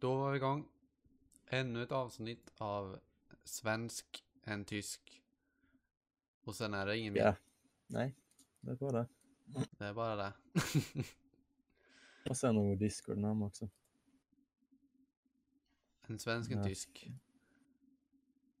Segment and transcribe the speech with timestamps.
[0.00, 0.68] Då var vi igång.
[1.46, 3.00] Ännu ett avsnitt av
[3.44, 5.22] Svensk, en tysk.
[6.44, 7.20] Och sen är det ingen mer.
[7.20, 7.36] Ja.
[7.86, 8.14] Nej,
[8.60, 9.08] det är bara det.
[9.70, 10.32] Det är bara det.
[12.28, 13.68] Och sen har vi Discord-namn också.
[16.06, 16.64] en svensk, en Ja.
[16.64, 17.10] tysk.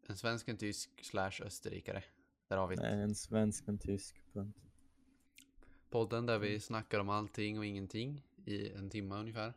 [0.06, 2.04] En svensk, en tysk slash österrikare.
[2.48, 2.82] Där har vi det.
[2.82, 4.22] Nej, en svensk, en tysk.
[4.32, 4.58] Punkt.
[5.90, 6.48] Podden där Mm.
[6.48, 9.54] vi snackar om allting och ingenting i en timme ungefär.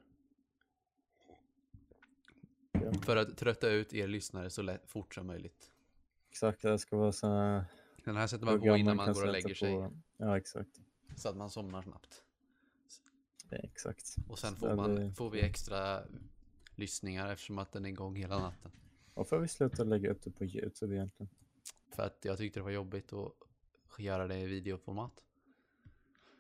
[3.06, 5.72] För att trötta ut er lyssnare så lätt, fort som möjligt.
[6.30, 7.66] Exakt, det ska vara så här
[8.06, 9.74] Den här sätter man på innan man kan går och lägger sig.
[9.76, 9.94] på.
[10.18, 10.82] Ja, exakt.
[11.16, 12.24] Så att man somnar snabbt.
[13.50, 14.16] Det exakt.
[14.30, 16.04] Och sen får, man, blir- får vi extra
[16.76, 18.72] lyssningar eftersom att den är igång hela natten.
[19.14, 21.30] Varför har vi slutat lägga upp det på YouTube egentligen?
[21.96, 25.24] För att jag tyckte det var jobbigt att göra det i videoformat.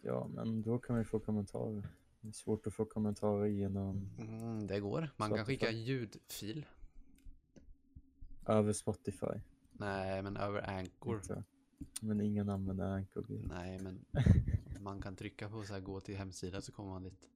[0.02, 1.88] Ja, men då kan vi få kommentarer.
[2.23, 5.09] Det är svårt att få kommentarer genom Mm, det går.
[5.18, 5.58] Man kan Spotify.
[5.66, 6.66] skicka ljudfil.
[8.48, 9.39] över Spotify.
[9.72, 11.16] Nej, men över Anchor.
[11.16, 11.44] Inte.
[12.02, 13.25] Men ingen använder Anchor.
[13.30, 14.06] Nej, men
[14.84, 17.30] man kan trycka på så här gå till hemsidan så kommer man dit.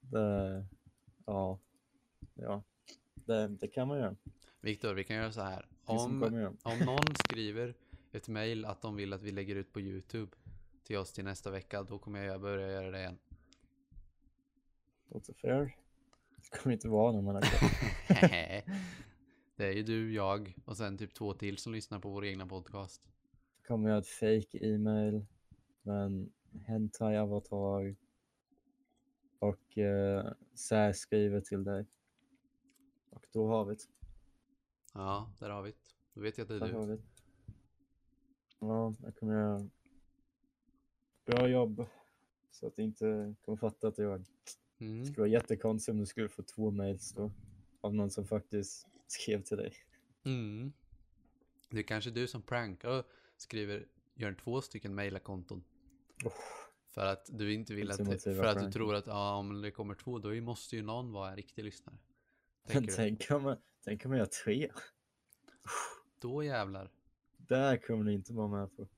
[0.00, 0.66] Det,
[1.26, 1.58] ja,
[2.34, 2.62] ja.
[3.14, 4.16] Det, det kan man göra.
[4.60, 5.66] Viktor, vi kan göra så här.
[5.84, 6.22] Om,
[6.62, 7.74] om någon skriver
[8.12, 10.32] ett mail att de vill att vi lägger ut på YouTube
[10.84, 13.18] till oss till nästa vecka, då kommer jag börja göra det igen.
[15.08, 15.76] Låter fair.
[16.36, 17.72] Det kommer inte vara har klart.
[19.56, 22.46] det är ju du, jag och sen typ två till som lyssnar på vår egna
[22.46, 23.02] podcast.
[23.66, 25.26] kommer jag ett fake e-mail
[25.82, 26.32] med en
[26.66, 27.96] hentai avatar
[29.38, 31.86] och eh, särskriver till dig.
[33.10, 33.80] Och då har vi det.
[34.94, 35.76] Ja, där har vi det.
[36.14, 36.92] Då vet jag att det är Där har du.
[36.92, 37.02] vi det.
[38.60, 39.68] Ja, jag kommer göra
[41.26, 41.86] bra jobb
[42.50, 44.24] så att du inte kommer fatta att jag
[44.78, 45.06] det Mm.
[45.06, 47.30] skulle vara jättekonstigt om du skulle få två mails då
[47.80, 49.74] av någon som faktiskt skrev till dig.
[50.24, 50.72] Mm.
[51.70, 53.04] Det är kanske du som prankar och
[53.36, 55.64] skriver, gör två stycken mailakonton.
[56.24, 56.32] Oh,
[56.86, 59.70] För att du inte vill att, Ultimativa för att du tror att ja, om det
[59.70, 61.96] kommer två då måste ju någon vara en riktig lyssnare.
[62.66, 62.96] Tänker du?
[62.96, 64.70] tänk, om man, tänk om jag gör tre.
[66.20, 66.90] Då jävlar.
[67.36, 68.88] Där kommer ni inte vara med på.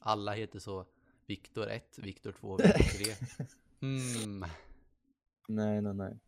[0.00, 0.86] Alla heter så
[1.26, 3.46] Viktor 1, Viktor 2, Viktor 3.
[3.80, 4.44] Mm.
[5.48, 6.18] Nej, nej, nej.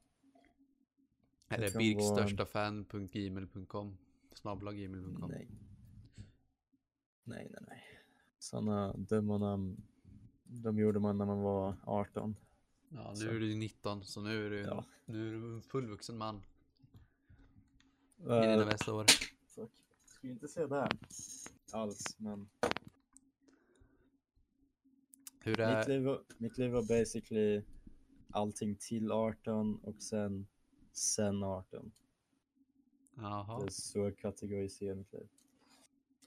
[1.49, 3.97] Eller birkstörstafan.gmail.com
[4.35, 5.49] Snabbla gmail.com Nej.
[7.25, 7.83] Nej, nej, nej.
[8.39, 9.83] Sådana dumma namn,
[10.45, 12.37] de gjorde man när man var 18.
[12.89, 13.29] Ja, nu Så.
[13.29, 14.85] är du 19 så nu är du, Ja.
[15.05, 16.43] nu är du en fullvuxen man
[18.19, 19.05] i Uh, dina bästa år.
[19.47, 19.71] fuck.
[20.05, 20.91] Skulle inte säga det här
[21.73, 22.49] alls, men
[25.41, 27.63] Hur mitt är, liv, var, mitt liv var basically
[28.31, 30.47] allting till 18 och sen
[30.99, 31.93] sen 18.
[33.15, 35.29] Det jaha, är så jag kategoriserar mitt liv.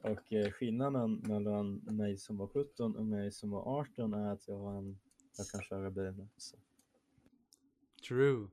[0.01, 4.47] Och eh, skillnaden mellan mig som var 17 och mig som var 18 är att
[4.47, 4.99] jag har en,
[5.37, 6.27] jag kan köra bil nu.
[6.37, 6.57] Så.
[8.07, 8.47] true.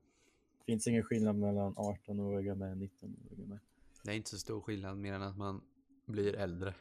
[0.59, 3.59] Det finns ingen skillnad mellan 18-åriga med 19-åriga med.
[4.05, 5.61] Det är inte så stor skillnad mer än att man
[6.07, 6.75] blir äldre.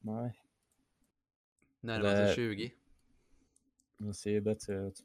[0.00, 0.38] Nej,
[1.86, 2.72] Närmar Det- sig 20.
[3.96, 5.04] man ser ju bättre ut.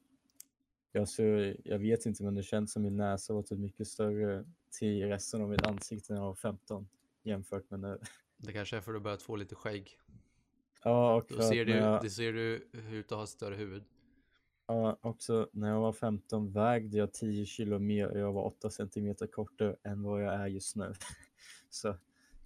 [0.91, 4.45] Jag, ser, jag vet inte men det känns som min näsa var typ mycket större
[4.71, 6.87] till resten av mitt ansikte när jag var 15
[7.23, 7.99] jämfört med nu.
[8.37, 9.97] Det kanske är för att du börjat få lite skägg.
[10.83, 13.83] Ja, och Då ser du, jag, det ser du ut att ha större huvud.
[14.67, 18.69] ja, också när jag var 15 vägde jag 10 kilo mer och jag var 8
[18.69, 20.93] centimeter kortare än vad jag är just nu.
[21.69, 21.95] Så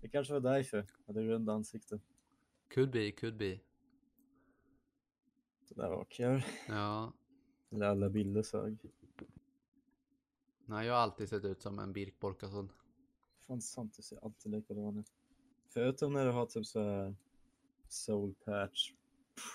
[0.02, 2.00] det kanske var därför jag hade runda ansikte.
[2.74, 3.60] Could be, could be.
[5.68, 6.44] Det där var kul.
[6.68, 7.14] Ja,
[7.72, 8.78] Eller alla bilder sög.
[10.66, 12.72] nej jag har alltid sett ut som en Birk Borkason.
[13.48, 15.12] Fan sant, du ser alltid likadan ut.
[15.70, 17.16] Förutom när du har typ så här
[17.88, 18.92] soul patch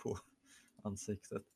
[0.02, 0.18] på
[0.82, 1.46] ansiktet.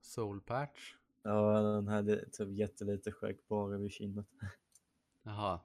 [0.00, 0.94] Soul patch.
[1.22, 4.26] Ja, den här typ jättelite skägg bara vid kinnet.
[5.22, 5.60] Jaha.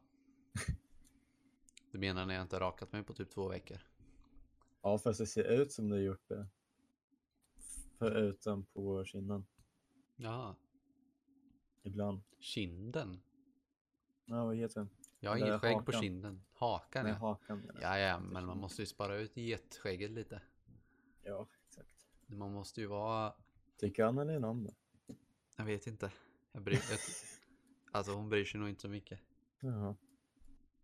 [1.92, 3.78] Du menar när jag inte rakat mig på typ två veckor?
[4.82, 6.48] Ja, fast det ser ut som du har gjort det.
[7.98, 9.46] Förutom på kinden.
[10.16, 10.56] Jaha.
[11.84, 12.22] Ibland.
[12.40, 13.22] Kinden?
[14.26, 14.90] Ja, vad heter den?
[15.20, 16.02] Jag har Eller inget skägg på hakan.
[16.02, 16.44] kinden.
[16.54, 17.20] Hakan Nej, ja.
[17.20, 17.72] hakan.
[17.82, 20.42] Ja, ja, men man måste ju spara ut getskägget lite.
[21.24, 22.06] Ja, exakt.
[22.26, 23.34] Man måste ju vara...
[23.78, 24.76] Tycker Annelin om det?
[25.58, 26.12] Jag vet inte.
[26.52, 26.80] Jag bryr...
[27.92, 29.20] Alltså hon bryr sig nog inte så mycket.
[29.60, 29.96] Jaha.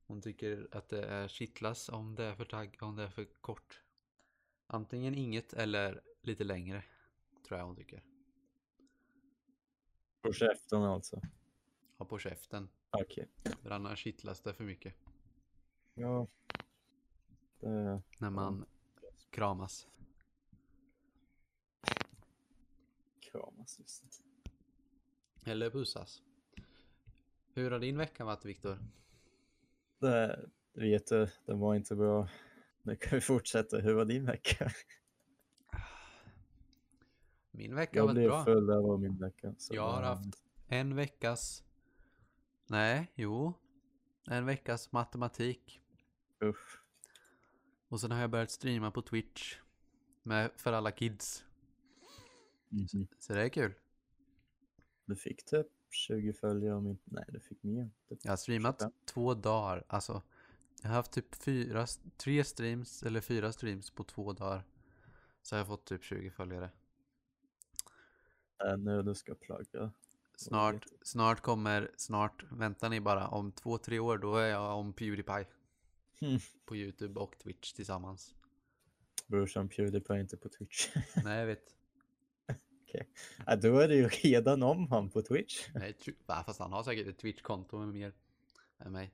[0.07, 3.25] Hon tycker att det är kittlas om det är för tagg, om det är för
[3.25, 3.81] kort.
[4.67, 6.83] Antingen inget eller lite längre.
[7.43, 8.03] Tror jag hon tycker.
[10.21, 11.21] På käften alltså.
[11.97, 12.69] ha på käften.
[12.89, 13.27] Okej.
[13.61, 14.95] För annars kittlas det för mycket.
[15.93, 16.27] Ja.
[17.59, 18.01] Det...
[18.17, 18.65] När man
[19.29, 19.87] kramas.
[23.19, 25.51] Kramas just det.
[25.51, 26.21] Eller pussas.
[27.53, 28.79] Hur har din vecka varit Viktor?
[29.99, 32.29] Det, vet du, den var inte bra.
[32.81, 33.77] Nu kan vi fortsätta.
[33.77, 34.71] Hur var din vecka?
[37.55, 38.45] Min vecka Jag blev bra.
[38.45, 39.55] full av min vecka.
[39.57, 41.63] så Jag har haft en veckas...
[42.67, 43.53] Nej, jo.
[44.27, 45.81] En veckas matematik.
[46.43, 46.81] Usch.
[47.87, 49.57] Och sen har jag börjat streama på Twitch.
[50.23, 51.45] Med, för alla kids.
[52.69, 53.07] Mhm.
[53.19, 53.73] Så det är kul.
[55.05, 57.03] Du fick typ 20 följare om inte...
[57.05, 57.89] Nej, du fick mer.
[58.09, 58.19] Typ.
[58.23, 58.91] Jag har streamat 25.
[59.05, 59.83] två dagar.
[59.87, 60.21] Alltså,
[60.81, 61.85] jag har haft typ fyra,
[62.17, 64.63] tre streams eller fyra streams på två dagar.
[65.41, 66.69] Så har jag fått typ 20 följare.
[68.65, 69.91] Äh, nu du ska plugga.
[70.35, 74.93] Snart, snart kommer, snart, väntar ni bara, om två, tre år då är jag om
[74.93, 75.45] Pewdiepie.
[76.19, 76.39] Mm.
[76.65, 78.35] På YouTube och Twitch tillsammans.
[79.27, 80.95] Brorsan Pewdiepie är inte på Twitch.
[81.23, 81.75] Nej, jag vet.
[83.47, 85.69] äh, då är det ju redan om han på Twitch.
[85.73, 85.95] Nej,
[86.25, 88.13] va, fast han har säkert ett Twitch-konto med mer
[88.79, 89.13] än mig.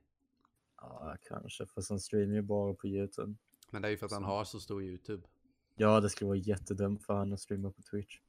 [0.81, 1.65] Ja, kanske.
[1.65, 3.35] Fast han streamar ju bara på YouTube.
[3.71, 5.27] Men det är ju för att han har så stor YouTube.
[5.75, 8.19] Ja, det skulle vara jättedumt för han att streama på Twitch.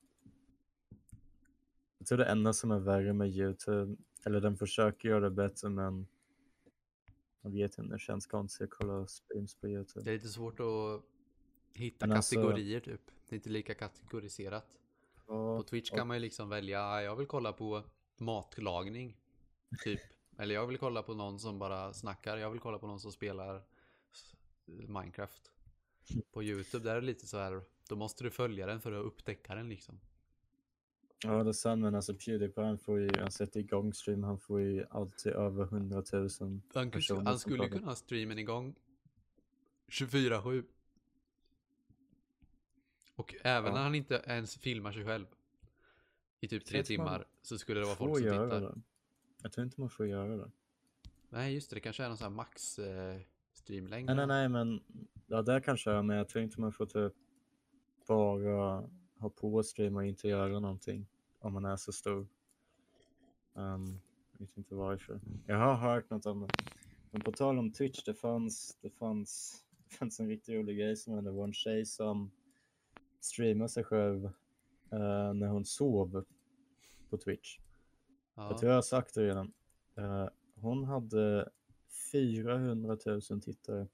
[2.00, 5.68] Jag tror det enda som är värre med YouTube, eller den försöker göra det bättre
[5.68, 6.06] men
[7.42, 10.04] jag vet inte, det känns konstigt att kolla streams på YouTube.
[10.04, 11.02] Det är lite svårt att
[11.74, 13.00] hitta Men alltså- kategorier typ.
[13.28, 14.78] Det är inte lika kategoriserat.
[15.26, 17.82] På Ja, Twitch och- kan man ju liksom välja, "Ah, jag vill kolla på
[18.18, 19.16] matlagning.
[19.84, 20.00] Typ.
[20.38, 22.36] Eller jag vill kolla på någon som bara snackar.
[22.36, 23.62] Jag vill kolla på någon som spelar
[24.66, 25.50] Minecraft.
[26.32, 27.62] På YouTube där är det lite så här.
[27.88, 30.00] Då måste du följa den för att upptäcka den liksom.
[31.24, 34.38] Ja, det är sant, men alltså Pewdiepie han får ju, han sätter igång stream, han
[34.38, 36.28] får ju alltid över 100 000.
[36.74, 37.68] Han, personer han skulle kollar.
[37.70, 38.74] kunna ha streamen igång
[39.88, 40.64] 24-7.
[43.14, 43.74] Och även Ja.
[43.74, 45.26] när han inte ens filmar sig själv
[46.40, 48.60] i typ tre timmar så skulle det vara folk som tittar.
[48.60, 48.80] det.
[49.42, 50.50] Jag tror inte man får göra det.
[51.28, 53.20] Nej just det, det kanske är någon sån här max eh,
[53.52, 54.06] streamlängd.
[54.06, 54.80] Nej, nej, nej, men
[55.26, 57.12] ja, det kanske är, men jag tror inte man får typ
[58.06, 58.88] bara
[59.18, 61.06] ha på och streama och inte göra någonting
[61.40, 62.26] om man är så stor.
[63.52, 64.00] Um,
[64.32, 65.20] jag vet inte varför.
[65.46, 66.48] Jag har hört något om det.
[67.10, 70.96] Men på tal om Twitch, det fanns, det fanns, det fanns en riktigt rolig grej
[70.96, 71.30] som hände.
[71.30, 72.30] Det var en tjej som
[73.20, 74.24] streamade sig själv
[74.90, 76.24] eh, när hon sov
[77.10, 77.58] på Twitch.
[78.34, 78.58] Jag Ja.
[78.58, 79.52] tror jag har sagt det redan.
[79.94, 81.50] Eh, hon hade
[82.12, 83.86] 400 000 tittare.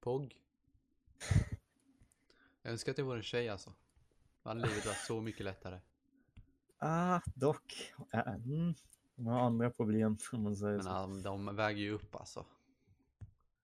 [0.00, 0.36] Pog.
[2.62, 3.72] Jag önskar att jag var en tjej alltså.
[4.42, 5.80] Då hade livet varit så mycket lättare.
[6.78, 7.92] Ah, dock.
[8.12, 8.74] Äh, mm,
[9.16, 10.90] de har andra problem om man säger Men så.
[10.90, 12.46] ja, de väger ju upp alltså.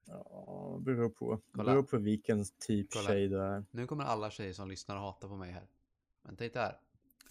[0.05, 1.41] Ja, beror på.
[1.53, 1.73] Kolla.
[1.73, 3.07] Beror på vilken typ Kolla.
[3.07, 3.65] tjej det är.
[3.71, 5.67] Nu kommer alla tjejer som lyssnar att hata på mig här.
[6.23, 6.81] Men tänk här.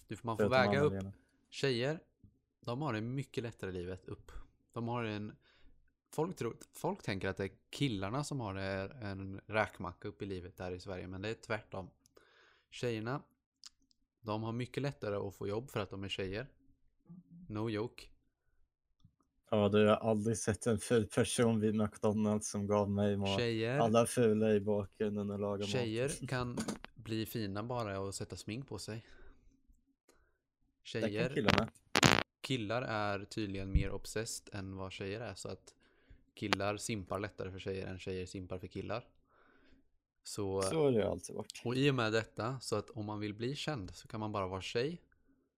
[0.07, 0.91] Du, får- man får väga upp.
[0.91, 1.13] Anna-Lena.
[1.49, 1.99] Tjejer,
[2.59, 4.31] de har det mycket lättare i livet upp.
[4.73, 5.35] De har en...
[6.13, 10.57] Folk, tror, folk tänker att det är killarna som har en räkmacka upp i livet
[10.57, 11.89] där i Sverige, men det är tvärtom.
[12.69, 13.21] Tjejerna,
[14.21, 16.47] de har mycket lättare att få jobb för att de är tjejer.
[17.47, 18.03] No joke.
[19.49, 23.39] Ja, du har aldrig sett en ful person vid McDonalds som gav mig mat.
[23.39, 26.29] Tjejer, Alla fula i bakgrunden och lagar tjejer mat.
[26.29, 26.57] kan
[26.95, 29.05] bli fina bara och sätta smink på sig.
[30.83, 31.67] Tjejer, killarna.
[32.41, 35.35] killar är tydligen mer obsessed än vad tjejer är.
[35.35, 35.75] Så att
[36.33, 39.05] killar simpar lättare för tjejer än tjejer simpar för killar.
[40.23, 41.61] Så, Så har det alltid varit.
[41.65, 44.31] och i och med detta, så att om man vill bli känd så kan man
[44.31, 45.01] bara vara tjej,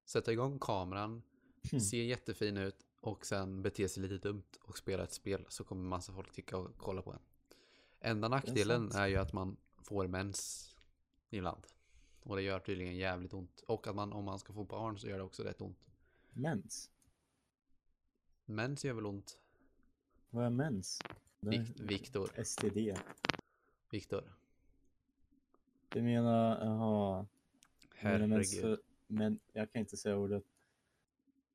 [0.05, 1.23] sätta igång kameran,
[1.71, 1.79] Hmm.
[1.79, 5.83] se jättefin ut och sen bete sig lite dumt och spela ett spel så kommer
[5.83, 7.19] massa folk tycka och kolla på en.
[7.99, 8.95] Enda nackdelen sant.
[8.95, 10.69] är ju att man får mens
[11.29, 11.67] ibland.
[12.23, 13.63] Och det gör tydligen jävligt ont.
[13.67, 15.85] Och att man om man ska få barn så gör det också rätt ont.
[16.33, 16.89] Mens?
[18.45, 19.37] Mens gör väl ont?
[20.29, 21.01] Vad är mens?
[21.41, 22.43] Är Viktor.
[22.43, 22.97] STD.
[23.89, 24.33] Viktor.
[25.93, 27.25] Du menar, jaha.
[27.95, 28.61] Herregud.
[28.61, 30.43] för- Men jag kan inte säga ordet.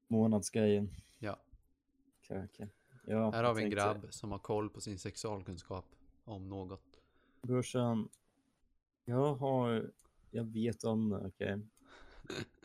[0.08, 0.90] Månadsgrejen.
[1.18, 1.38] Ja.
[2.22, 2.68] Okej, okej.
[3.04, 5.84] Ja, Här har vi en tänkte- grabb som har koll på sin sexualkunskap
[6.24, 6.82] om något.
[7.42, 8.08] Brorsan,
[9.04, 9.90] jag har,
[10.30, 11.60] jag vet om det, okej.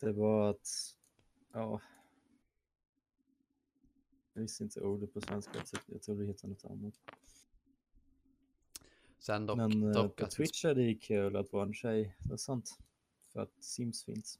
[0.00, 0.68] Det var att,
[1.52, 1.80] ja.
[4.32, 6.94] Jag visste inte ordet på svenska, så jag tror det heter något annat.
[9.26, 12.32] Sen dock, Men eh, dock på Twitch är det kul att vara en tjej, det
[12.32, 12.78] är sant.
[13.32, 14.38] För att Sims finns.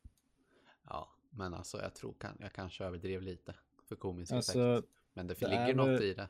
[0.82, 3.54] Ja, Men alltså jag tror kan, jag kanske överdrev lite
[3.88, 4.88] för komisk Alltså, effekt.
[5.12, 6.28] Men det, det ligger är något i det.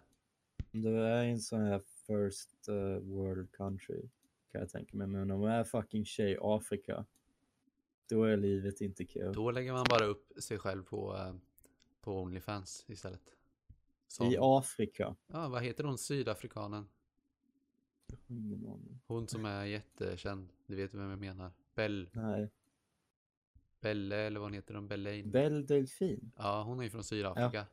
[0.70, 4.08] Det är en sån här first eh, world country
[4.52, 5.06] kan jag tänka mig.
[5.06, 7.04] Men om man är fucking tjej Afrika,
[8.08, 9.32] då är livet inte kul.
[9.32, 11.34] Då lägger man bara upp sig själv på, eh,
[12.00, 13.22] på Onlyfans istället.
[14.08, 15.16] Som, I Afrika?
[15.26, 15.98] ja, vad heter hon?
[15.98, 16.88] Sydafrikanen.
[18.06, 19.00] Jag har ingen aning.
[19.06, 20.48] Hon som är jättekänd.
[20.66, 21.52] Du vet vem jag menar.
[21.74, 22.50] Bell, Nej.
[23.80, 24.74] Belle eller vad hon heter.
[24.74, 24.88] hon?
[24.88, 25.22] Belle.
[25.22, 26.32] Belle Delfin?
[26.36, 27.66] Ja, hon är ju från Sydafrika.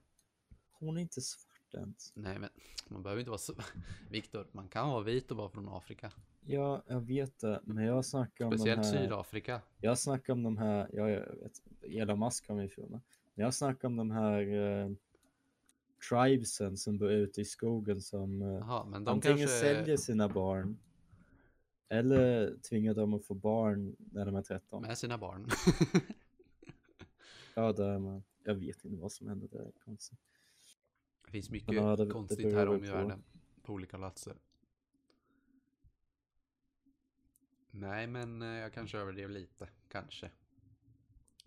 [0.72, 2.12] Hon är inte svart ens.
[2.16, 2.50] Nej, men
[2.88, 3.54] man behöver inte vara så...
[4.10, 6.12] Viktor, man kan vara vit och vara från Afrika.
[6.46, 7.62] Ja, jag vet det.
[7.64, 9.04] Men jag snackar om Speciellt de här...
[9.04, 9.62] Sydafrika.
[9.78, 13.02] Jag snackar om de här, ja, jag vet, Elon Musk ifrån det.
[13.34, 14.92] Men jag snackar om de här eh,
[16.10, 19.58] tribesen som bor ute i skogen som eh, Jaha, men de antingen kanske...
[19.58, 20.80] säljer sina barn
[21.88, 24.82] eller tvingar dem att få barn när de är 13.
[24.82, 25.48] Med sina barn.
[27.56, 28.24] Ja, det är man.
[28.44, 29.60] Jag vet inte vad som händer där.
[29.60, 30.20] Det är konstigt.
[31.26, 32.94] det finns mycket ja, det- det konstigt beror här om i på.
[32.96, 33.24] världen.
[33.64, 34.36] På olika platser.
[37.72, 39.70] Nej, men eh, jag kanske överdrev lite.
[39.88, 40.32] Kanske.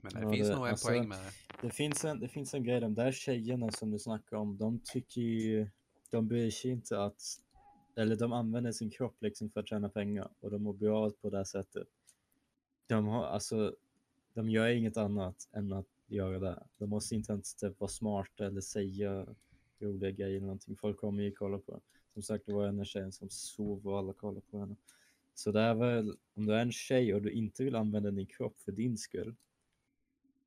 [0.04, 1.32] Men det Ja, finns det- nog en alltså- poäng med det.
[1.66, 4.78] Det finns, en, det finns en grej, de där tjejerna som du snackar om, de
[4.84, 5.66] tycker ju,
[6.10, 7.22] de bryr sig inte att,
[7.96, 11.30] eller de använder sin kropp liksom för att tjäna pengar och de mår bra på
[11.30, 11.88] det här sättet.
[12.86, 13.74] De har, alltså,
[14.34, 16.62] de gör inget annat än att göra det.
[16.78, 19.26] De måste inte ens typ vara smarta eller säga
[19.78, 20.76] roliga grejer eller någonting.
[20.76, 21.80] Folk kommer ju kolla på.
[22.12, 24.76] Som sagt, det var en tjej som sov och alla kollade på henne.
[25.34, 28.26] Så det är väl, om du är en tjej och du inte vill använda din
[28.26, 29.34] kropp för din skull,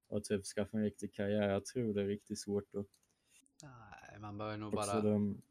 [0.07, 1.49] och typ skaffa en riktig karriär.
[1.49, 2.87] Jag tror det är riktigt svårt att
[3.63, 5.01] Nej, man bör nog också bara...
[5.01, 5.41] de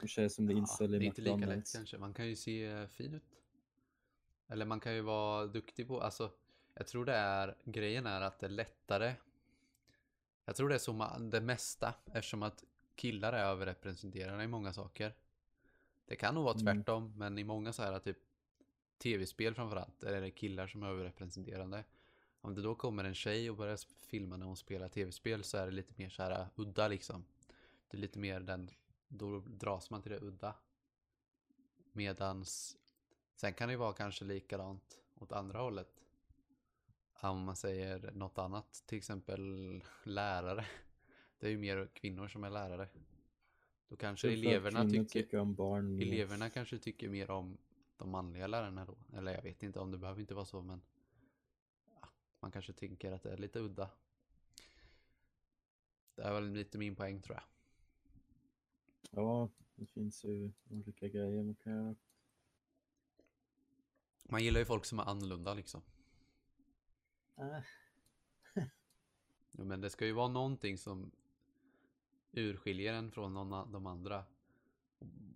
[0.00, 1.98] de tjejer som blir Ja, det är inte lika lätt kanske.
[1.98, 3.22] Man kan ju se eh, fin ut.
[4.48, 6.32] Eller man kan ju vara duktig på, alltså
[6.74, 9.14] jag tror det är, grejen är att det är lättare.
[10.44, 14.72] Jag tror det är så ma- det mesta eftersom att killar är överrepresenterade i många
[14.72, 15.14] saker.
[16.06, 16.76] Det kan nog vara Mm.
[16.76, 18.18] tvärtom, men i många så här typ
[18.98, 21.84] tv-spel framförallt, är det killar som är överrepresenterade.
[22.40, 25.66] Om det då kommer en tjej och börjar filma när hon spelar tv-spel så är
[25.66, 27.24] det lite mer så här uh, udda liksom.
[27.88, 28.70] Det är lite mer den,
[29.08, 30.54] då dras man till det udda.
[31.92, 32.76] Medans,
[33.36, 36.04] sen kan det ju vara kanske likadant åt andra hållet.
[37.20, 40.66] Om man säger något annat, till exempel lärare.
[41.38, 42.88] Det är ju mer kvinnor som är lärare.
[43.88, 47.58] Då kanske eleverna kvinnor tycker, om barn eleverna kanske tycker mer om
[47.96, 48.98] de manliga lärarna då.
[49.16, 50.82] Eller jag vet inte om det behöver inte vara så men
[52.40, 53.90] man kanske tänker att det är lite udda.
[56.14, 57.44] Det är väl lite min poäng tror jag.
[59.10, 61.94] Ja, det finns ju olika grejer man kan göra.
[64.24, 65.82] Man gillar ju folk som är annorlunda liksom.
[67.36, 67.60] Äh,
[69.52, 71.10] Ja, men det ska ju vara någonting som
[72.32, 74.24] urskiljer en från någon av de andra.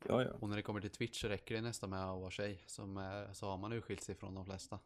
[0.08, 0.32] ja, ja.
[0.32, 2.64] Och när det kommer till Twitch så räcker det nästan med att vara tjej.
[2.66, 4.78] Som är, så har man urskilt sig från de flesta.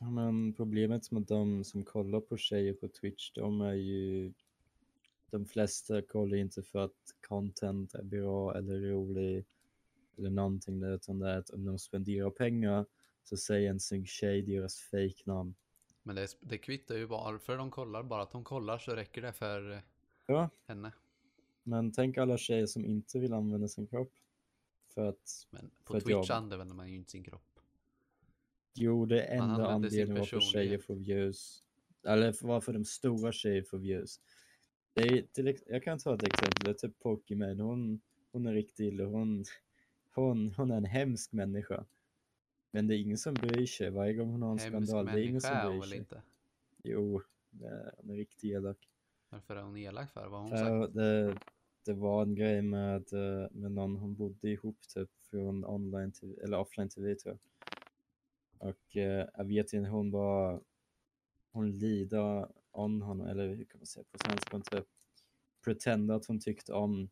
[0.00, 0.10] Ja.
[0.10, 4.32] Men problemet med de som kollar på tjejer på Twitch, de är ju...
[5.30, 9.44] De flesta kollar inte för att content är bra eller rolig
[10.18, 12.86] eller någonting där, utan det är att om de spenderar pengar
[13.24, 15.54] så säger en snygg tjej deras fejknamn.
[16.02, 18.02] Men det, det kvittar ju varför de kollar.
[18.02, 19.82] Bara att de kollar så räcker det för
[20.26, 20.92] Ja, henne.
[21.62, 24.12] Men tänk alla tjejer som inte vill använda sin kropp.
[24.94, 26.30] För att, Men på Twitch jobb.
[26.30, 27.53] använder man ju inte sin kropp.
[29.20, 31.62] Enda använder sin anledningen varför tjejer får views.
[32.06, 34.20] Eller för varför de stora tjejer får views.
[34.94, 38.00] Det är, till, jag kan ta ett exempel, det är typ Pokimane, hon,
[38.32, 39.44] hon är riktigt illa, hon,
[40.14, 41.84] hon, hon är en hemsk människa.
[42.70, 45.06] Men det är ingen som bryr sig varje gång hon har en Hemsk skandal.
[45.06, 45.98] Det är ingen som bryr sig.
[45.98, 46.22] inte?
[46.82, 47.22] Jo,
[47.96, 48.88] hon är riktigt elak.
[49.28, 50.28] Varför är hon elak för?
[50.28, 50.68] Vad har hon sagt?
[50.68, 51.38] För det,
[51.84, 56.42] det var en grej med, eh, med någon hon bodde ihop typ från online TV,
[56.42, 57.38] eller offline TV tror jag.
[58.64, 60.60] Och eh, jag vet inte, hon var,
[61.52, 64.88] hon lida om honom, eller hur kan man säga på svenska, typ
[65.64, 67.08] pretenda att hon tyckte om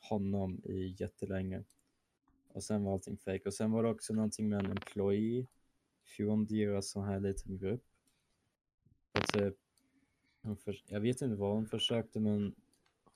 [0.00, 1.64] honom i jättelänge.
[2.48, 3.42] Och sen var allting fake.
[3.46, 5.46] Och sen var det också någonting med en employee
[6.02, 7.84] från deras sån här liten grupp.
[9.12, 9.56] Och typ,
[10.42, 12.54] hon för, jag vet inte vad hon försökte men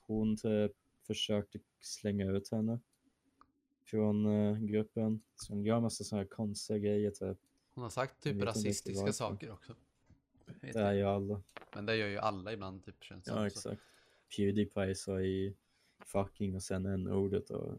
[0.07, 0.71] hon typ
[1.07, 2.79] försökte slänga ut henne
[3.91, 5.21] från gruppen.
[5.35, 7.37] Så hon gör massa sådana här konstiga grejer typ.
[7.73, 9.13] Hon har sagt typ rasistiska varför.
[9.13, 9.75] saker också.
[10.45, 11.41] Vet Det är ju alla.
[11.75, 13.45] Men det gör ju alla ibland typ känns det Ja som.
[13.45, 13.81] exakt.
[14.35, 15.55] Pewdiepie sa i
[15.99, 17.77] fucking och sen en ordet och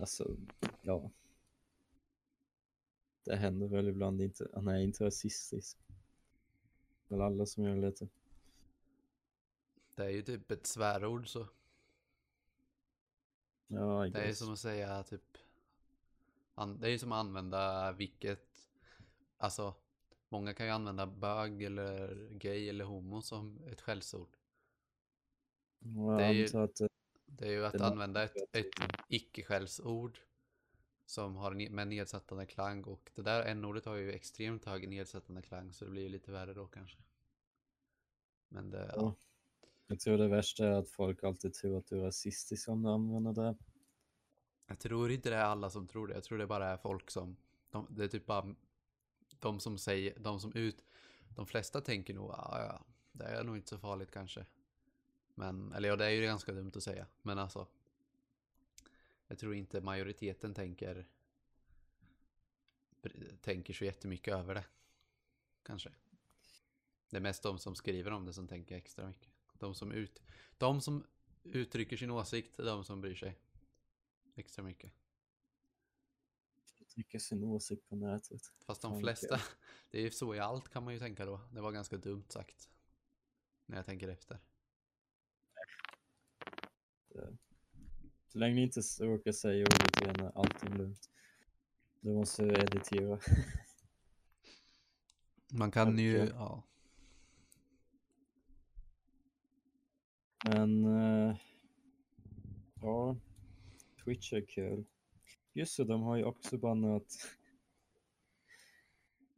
[0.00, 0.36] alltså
[0.82, 1.10] ja.
[3.24, 4.48] Det händer väl ibland inte.
[4.54, 5.78] Han är inte rasistisk.
[7.08, 8.08] Väl alla som gör lite.
[9.94, 11.46] Det är ju typ ett svärord så.
[13.72, 15.38] Ja, Det är som att säga typ.
[16.78, 18.48] Det är ju som att använda vilket.
[19.38, 19.74] Alltså.
[20.28, 24.36] Många kan ju använda bög eller gay eller homo som ett skällsord.
[26.16, 26.80] Det är ju- att
[27.26, 28.66] det, är ju att använda ett, ett
[29.08, 30.18] icke-skällsord.
[31.06, 35.72] Som har med nedsättande klang och det där n-ordet har ju extremt hög nedsättande klang
[35.72, 36.98] så det blir ju lite värre då kanske.
[38.48, 39.02] Men det, ja.
[39.02, 39.14] Ja
[39.92, 42.88] jag tror det värsta är att folk alltid tror att du är rasistisk om du
[42.88, 43.56] använder det.
[44.66, 46.14] Jag tror inte det är alla som tror det.
[46.14, 47.36] Jag tror det bara är folk som,
[47.70, 48.54] de, det är typ bara
[49.38, 50.84] de som säger, de som ut,
[51.36, 54.46] de flesta tänker nog, ah, ja, det är nog inte så farligt kanske.
[55.34, 57.66] Men, eller ja, det är ju ganska dumt att säga, men alltså.
[59.26, 61.06] Jag tror inte majoriteten tänker,
[63.40, 64.64] tänker så jättemycket över det.
[65.62, 65.90] Kanske.
[67.10, 69.32] Det är mest de som skriver om det som tänker extra mycket.
[69.62, 70.22] De som, ut,
[70.58, 71.06] de som
[71.42, 73.38] uttrycker sin åsikt är de som bryr sig
[74.34, 74.92] extra mycket.
[76.94, 78.40] Trycka sin åsikt på nätet.
[78.66, 79.40] Fast de flesta,
[79.90, 81.40] det är ju så i allt kan man ju tänka då.
[81.52, 82.70] Det var ganska dumt sagt.
[83.66, 84.38] När jag tänker efter.
[88.28, 91.10] Så länge ni inte råkar säga ordet igen är allting lugnt.
[92.00, 93.20] Du måste editera.
[95.52, 96.32] Man kan ju, Okej.
[96.34, 96.62] ja.
[100.44, 101.36] Men eh,
[102.80, 103.16] ja,
[104.04, 104.84] Twitch är kul.
[105.52, 107.04] Just så, de har ju också bannat.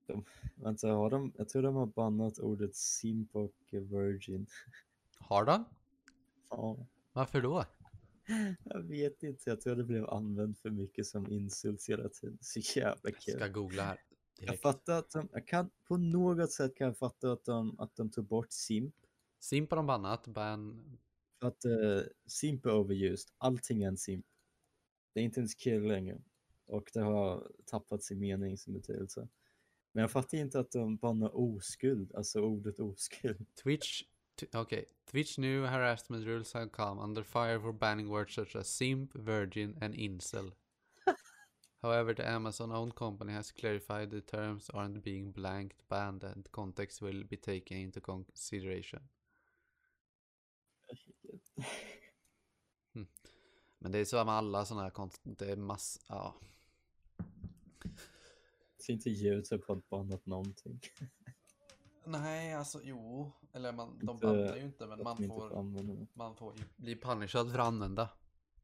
[0.06, 1.32] De, vänta, har de?
[1.36, 4.46] Jag tror de har bannat ordet simp och virgin.
[5.18, 5.64] Har de?
[6.50, 7.64] Ja, Varför då?
[8.64, 12.38] jag vet inte, jag tror det blev använt för mycket som insult hela tiden.
[12.40, 13.34] Så jävla Jag kul.
[13.34, 13.98] ska googla här.
[14.38, 14.62] Jag Direkt.
[14.62, 18.10] fattar att de, jag kan på något sätt kan jag fatta att de, att de
[18.10, 18.94] tog bort simp.
[19.44, 20.84] Simp har de bannat, ban...
[21.40, 23.30] För att uh, simp är overused.
[23.38, 24.26] Allting är en simp.
[25.12, 26.18] Det är inte ens kill längre.
[26.66, 29.28] Och det har tappat sin mening som betydelse.
[29.92, 33.46] Men jag fattar inte att de bannar oskuld, alltså ordet oskuld.
[33.62, 34.02] Twitch,
[34.54, 34.84] okej.
[35.10, 39.78] Twitch new harassment rules have come under fire for banning words such as simp, virgin
[39.80, 40.52] and incel.
[41.82, 47.24] However, the Amazon-owned company has clarified the terms aren't being blanked banned and context will
[47.24, 49.00] be taken into consideration.
[53.78, 55.20] Men det är så med alla sådana här konst...
[55.24, 56.00] Det är mass...
[56.08, 56.34] Ja.
[58.78, 60.80] Så inte YouTube har bannat någonting.
[62.06, 63.32] Nej, alltså jo.
[63.52, 65.48] Eller man, de Inte- bannar ju inte, men Att man får
[65.82, 66.06] det.
[66.14, 68.08] man får ju bli punishad för att använda.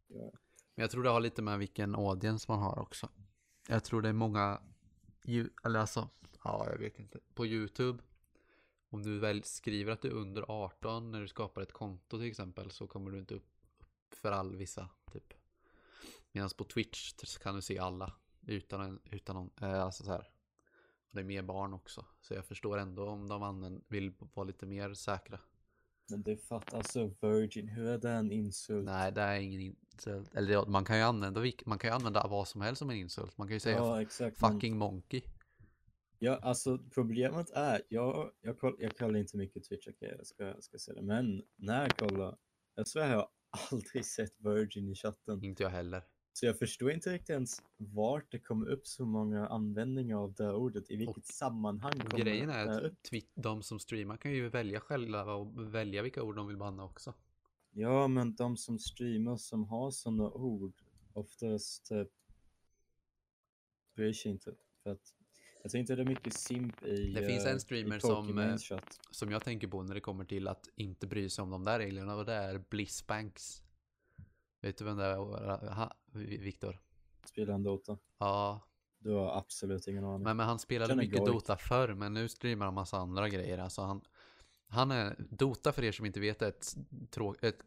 [0.06, 0.30] Ja.
[0.74, 3.08] Men jag tror det har lite med vilken audience man har också.
[3.68, 4.62] Jag tror det är många,
[5.24, 6.08] ju- eller alltså,
[6.44, 7.18] ja jag vet inte.
[7.34, 8.02] På YouTube,
[8.90, 12.28] om du väl skriver att du är under 18 när du skapar ett konto till
[12.28, 13.48] exempel så kommer du inte upp,
[13.78, 15.34] upp för all vissa typ.
[16.32, 18.12] Medan på Twitch kan du se alla
[18.46, 20.28] utan, en, utan någon, eh, alltså så här.
[21.10, 22.04] Och det är mer barn också.
[22.20, 25.40] Så jag förstår ändå om de använder, vill vara lite mer säkra.
[26.10, 28.84] Men det fattar alltså virgin, hur är det en insult?
[28.84, 30.34] Nej, det är ingen insult.
[30.34, 33.38] Eller man kan ju använda, man kan ju använda vad som helst som en insult.
[33.38, 34.40] Man kan ju säga ja, exakt.
[34.40, 35.22] men- fucking monkey.
[36.22, 40.44] Ja, alltså problemet är, jag, jag, koll, jag kollar inte mycket Twitch, okej, jag, ska,
[40.44, 42.36] jag ska säga det, men när jag kollar,
[42.74, 43.28] jag svär jag har
[43.70, 45.44] aldrig sett Virgin i chatten.
[45.44, 46.02] Inte jag heller.
[46.32, 50.52] Så jag förstår inte riktigt ens vart det kommer upp så många användningar av det
[50.52, 54.32] ordet, i vilket sammanhang Och kommer grejen det är att twi- de som streamar kan
[54.32, 57.14] ju välja själva och välja vilka ord de vill banna också.
[57.70, 62.08] Ja, men de som streamar som har sådana ord, oftast typ
[63.94, 64.54] bryr sig inte.
[64.82, 65.14] För att
[65.62, 68.56] jag tror inte det är mycket simp i Det finns en eh, streamer som, eh.
[69.10, 71.78] Som jag tänker på när det kommer till att inte bry sig om de där
[71.78, 73.62] reglerna och det är Blissbanks.
[74.60, 75.92] Vet du vem det är?
[76.38, 76.80] Viktor?
[77.24, 77.98] Spelar han Dota?
[78.18, 78.60] Ja,
[78.98, 80.22] Du har absolut ingen aning.
[80.22, 81.26] men, men han spelade mycket.
[81.26, 83.58] Dota förr men nu streamar han massa andra grejer.
[83.58, 84.02] Alltså han,
[84.70, 86.76] han är, Dota för er som inte vet är ett,
[87.10, 87.58] trå, ett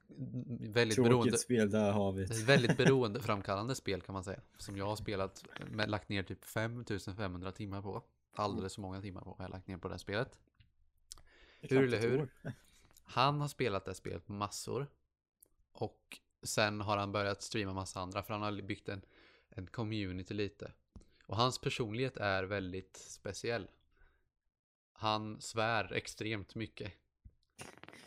[0.59, 4.39] väldigt Tråkigt beroende, spel, där har vi ett väldigt beroendeframkallande spel kan man säga.
[4.57, 8.03] Som jag har spelat, med, lagt ner typ 5500 timmar på.
[8.35, 10.39] Alldeles för många timmar på har jag lagt ner på det här spelet.
[11.61, 12.27] Hur eller hur?
[13.03, 14.87] Han har spelat det här spelet massor.
[15.71, 19.01] Och sen har han börjat streama massa andra för han har byggt en,
[19.49, 20.71] en community lite.
[21.25, 23.67] Och hans personlighet är väldigt speciell.
[25.03, 26.93] Han svär extremt mycket.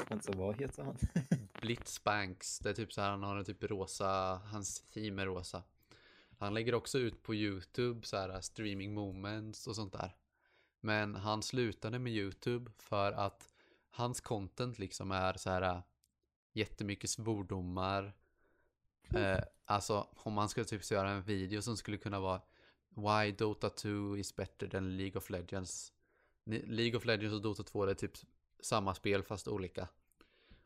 [0.09, 0.97] Alltså vad heter han?
[1.61, 5.63] Blitzbanks, det är typ så här han har en typ rosa, hans theme är rosa.
[6.39, 10.17] Han lägger också ut på YouTube så här streaming moments och sånt där.
[10.81, 13.55] Men han slutade med YouTube för att
[13.91, 15.83] hans content liksom är så här
[16.53, 18.13] jättemycket svordomar.
[19.15, 22.43] Eh, alltså om man skulle typ göra en video som skulle kunna vara
[22.89, 25.93] Why Dota 2 is better than League of Legends.
[26.47, 28.13] League of Legends och Dota 2 det är typ
[28.61, 29.89] samma spel fast olika.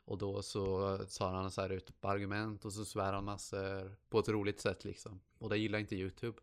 [0.04, 3.96] Och då så tar han så här ut på argument och så svär han massor
[4.08, 5.20] på ett roligt sätt liksom.
[5.38, 6.38] Och det gillar inte YouTube.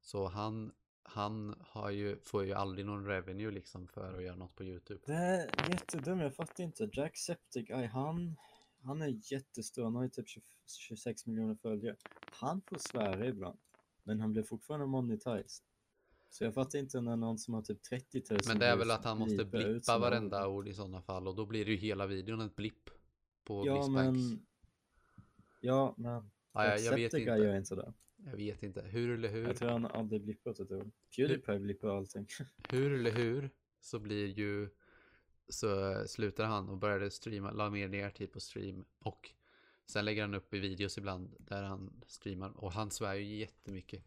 [0.00, 4.56] Så han, han har ju, får ju aldrig någon revenue liksom för att göra något
[4.56, 5.00] på YouTube.
[5.06, 6.90] Det är jättedumt, jag fattar inte.
[6.92, 8.36] Jacksepticeye, han,
[8.82, 10.42] han är jättestor, han har ju typ 20,
[10.78, 11.96] 26 miljoner följare.
[12.32, 13.58] Han får svära ibland,
[14.02, 15.64] men han blir fortfarande monetized.
[16.32, 18.90] Så jag fattar inte när någon som har typ 30 000 Men det är väl
[18.90, 20.68] att han måste blippa varenda ord.
[20.68, 22.90] i sådana fall och då blir det ju hela videon ett blipp
[23.44, 24.46] på Ja, men...
[25.60, 26.30] Ja, men...
[26.52, 27.30] Ja, jag, vet inte.
[27.30, 27.92] gör inte det.
[28.16, 28.82] Jag vet inte.
[28.82, 29.46] Hur eller hur?
[29.46, 30.90] Jag tror han aldrig blippat ett ord.
[31.16, 32.26] Pewdiepie blippar allting.
[32.68, 34.68] Hur eller hur så blir ju
[35.48, 39.30] så slutar han och började streama, la mer ner tid på stream och
[39.86, 44.04] sen lägger han upp i videos ibland där han streamar och han svär ju jättemycket.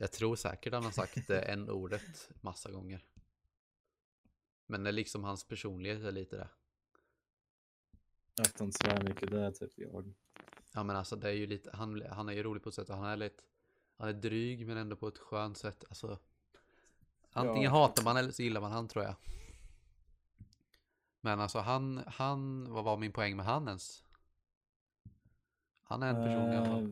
[0.00, 3.04] Jag tror säkert han har sagt det en ordet massa gånger.
[4.66, 6.48] Men det är liksom hans personlighet är lite det.
[8.42, 10.14] Att han svär mycket, det är typ jag.
[10.72, 12.90] Ja men alltså det är ju lite, han, han är ju rolig på ett sätt
[12.90, 13.42] och han är lite,
[13.96, 15.84] han är dryg men ändå på ett skönt sätt.
[15.88, 16.18] Alltså,
[17.32, 17.70] antingen Ja.
[17.70, 19.14] hatar man eller så gillar man han tror jag.
[21.20, 24.04] Men alltså han, han, vad var min poäng med han ens?
[25.82, 26.82] Han är en person jag har.
[26.82, 26.88] Eh,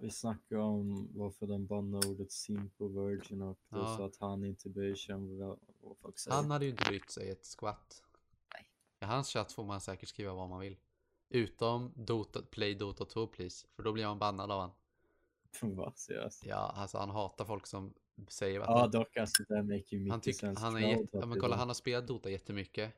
[0.00, 3.96] Vi snackade om varför de bannade ordet simple virgin och då Ja.
[3.96, 6.36] sa att han inte bryr sig om vad, vad folk säger.
[6.36, 8.02] Han hade ju inte brytt sig ett skvatt.
[9.00, 10.76] I hans chatt får man säkert skriva vad man vill.
[11.28, 13.66] Utom Dota, play Dota 2 please.
[13.76, 14.70] För då blir man bannad av han.
[15.76, 15.92] Va?
[15.96, 16.46] Seriöst?
[16.46, 17.94] Ja, alltså han hatar folk som
[18.28, 20.54] säger att Ja, han, dock alltså det maker ju Han, sense.
[20.60, 22.94] han är jätte, ja, men kolla han har spelat Dota jättemycket.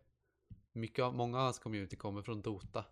[0.73, 2.85] Mycket av, många av hans community kommer från Dota.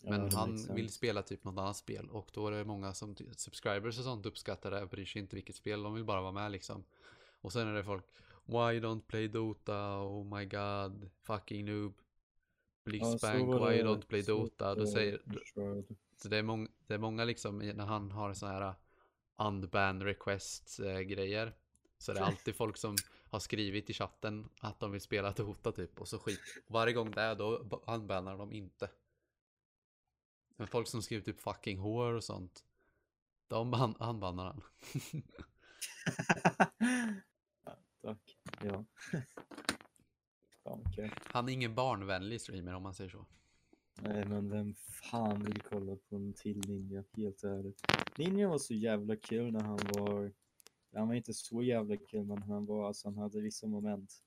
[0.00, 2.08] Ja, Men det han vill spela typ något annat spel.
[2.10, 4.86] Och då är det många som, subscribers och sånt uppskattar det.
[4.86, 6.84] Bryr sig inte vilket spel, de vill bara vara med liksom.
[7.40, 8.04] Och sen är det folk.
[8.44, 10.02] Why don't play Dota?
[10.02, 11.10] Oh my god.
[11.22, 11.94] Fucking noob.
[11.96, 14.74] Ja, Blitzbank, så var why don't play Dota?
[14.74, 15.22] Då säger,
[16.16, 18.74] så det är, mång, det är många liksom när han har såna här
[19.36, 21.54] unban request eh, grejer.
[21.98, 22.96] Så det är alltid folk som
[23.30, 26.40] har skrivit i chatten att de vill spela Dota typ och så skit.
[26.66, 28.88] Varje gång det är då unbannar de inte.
[30.60, 32.64] Men folk som skriver typ fucking whore och sånt.
[33.48, 34.62] De unbannar han.
[37.64, 38.38] ja, tack.
[38.62, 38.84] Ja.
[40.64, 41.12] Fan, okej.
[41.24, 43.26] Han är ingen barnvänlig streamer om man säger så.
[44.00, 47.04] Nej, men vem fan vill kolla på en till Ninja?
[47.16, 47.82] Helt ärligt.
[48.18, 50.32] Ninja var så jävla kul när han var...
[50.92, 54.22] Han var inte så jävla kul, men han var alltså, han hade vissa moment.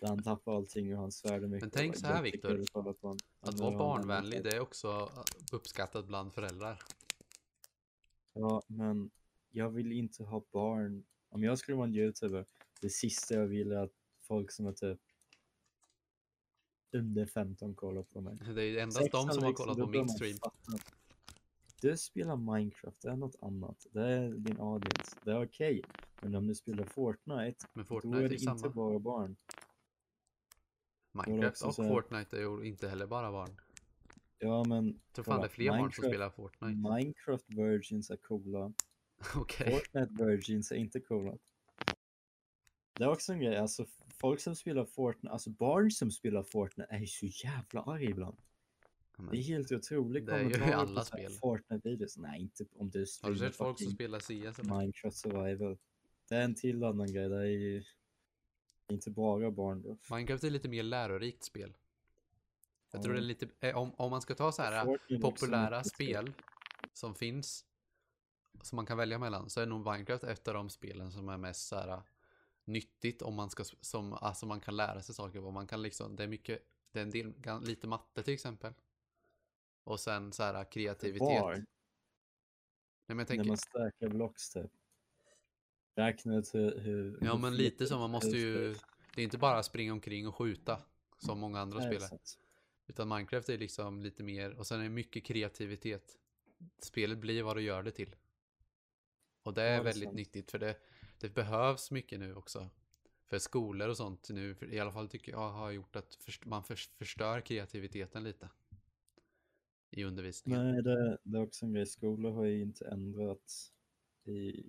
[0.00, 1.62] Där han tappade allting och han svärde mycket.
[1.62, 2.64] Men tänk så här, Viktor.
[3.48, 5.10] Att vara barnvänlig det är också
[5.52, 6.82] uppskattat bland föräldrar.
[8.32, 9.10] Ja, men
[9.50, 11.04] jag vill inte ha barn.
[11.28, 12.46] Om jag skulle vara en youtuber,
[12.80, 15.00] det sista jag vill är att folk som är typ
[16.92, 18.36] under 15 kollar på mig.
[18.54, 20.38] Det är endast de Sexan som har liksom, kollat på min stream.
[21.80, 23.86] Du spelar Minecraft, det är något annat.
[23.92, 25.16] Det är din audience.
[25.24, 25.82] Det är okej.
[26.20, 28.74] Men om du spelar Fortnite, Men då Fortnite är är det ju inte samma.
[28.74, 29.36] bara barn.
[31.14, 33.60] Minecraft och så Fortnite är ju inte heller bara barn.
[34.38, 36.90] Ja, men Jag tror fan det är fler barn som spelar Fortnite.
[36.90, 38.72] Minecraft virgins är coola.
[39.36, 39.72] Okej.
[39.72, 41.38] Fortnite virgins är inte coola.
[42.98, 43.86] Det är också en grej, alltså
[44.20, 48.36] folk som spelar Fortnite, alltså barn som spelar Fortnite är ju så jävla arga ibland.
[49.16, 50.26] Men Det är helt otroligt.
[50.26, 51.32] Det är ju i alla spel.
[51.32, 52.18] Fortnite-videos.
[52.18, 54.62] Nej, inte om du Har du sett folk som spelar CS?
[54.62, 55.78] Minecraft survival.
[56.28, 57.84] Det är en till annan grej, det är ju
[58.88, 59.98] inte bara barn.
[60.10, 61.76] Minecraft är lite mer lärorikt spel.
[62.90, 66.32] Jag tror det är lite, eh, om, om man ska ta så här populära spel
[66.92, 67.64] som finns
[68.62, 71.36] som man kan välja mellan så är nog Minecraft ett av de spelen som är
[71.36, 72.02] mest så här
[72.64, 75.50] nyttigt om man ska som alltså man kan lära sig saker på.
[75.50, 78.74] Man kan liksom det är mycket det är en del lite matte till exempel.
[79.84, 81.42] Och sen så här kreativitet.
[81.42, 81.54] Var?
[81.54, 81.64] Nej
[83.06, 84.70] men jag När tänker man stackar blocks typ.
[85.94, 86.78] Räkna ut hur...
[86.78, 88.74] hur Ja men lite så man måste ju.
[89.14, 90.82] Det är inte bara springa omkring och skjuta
[91.18, 92.06] som många andra Nej, spel är.
[92.06, 92.38] sant.
[92.86, 96.18] Utan Minecraft är liksom lite mer, och sen är det mycket kreativitet.
[96.78, 98.14] Spelet blir vad du gör det till.
[99.42, 100.16] Och det är Ja, det är väldigt sant.
[100.16, 100.76] nyttigt för det,
[101.20, 102.68] det behövs mycket nu också.
[103.26, 106.90] För skolor och sånt nu, i alla fall tycker jag har gjort att man förs-
[106.98, 108.48] förstör kreativiteten lite.
[109.90, 110.70] I undervisningen.
[110.72, 111.86] Nej, det, det är också en grej.
[111.86, 113.72] Skolor har ju inte ändrat
[114.24, 114.64] i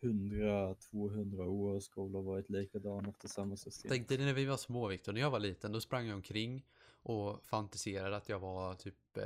[0.00, 3.88] 100-200 år och skolan varit likadan efter samma system.
[3.88, 6.66] Tänk dig när vi var små Viktor, när jag var liten då sprang jag omkring
[7.02, 9.24] och fantiserade att jag var typ eh,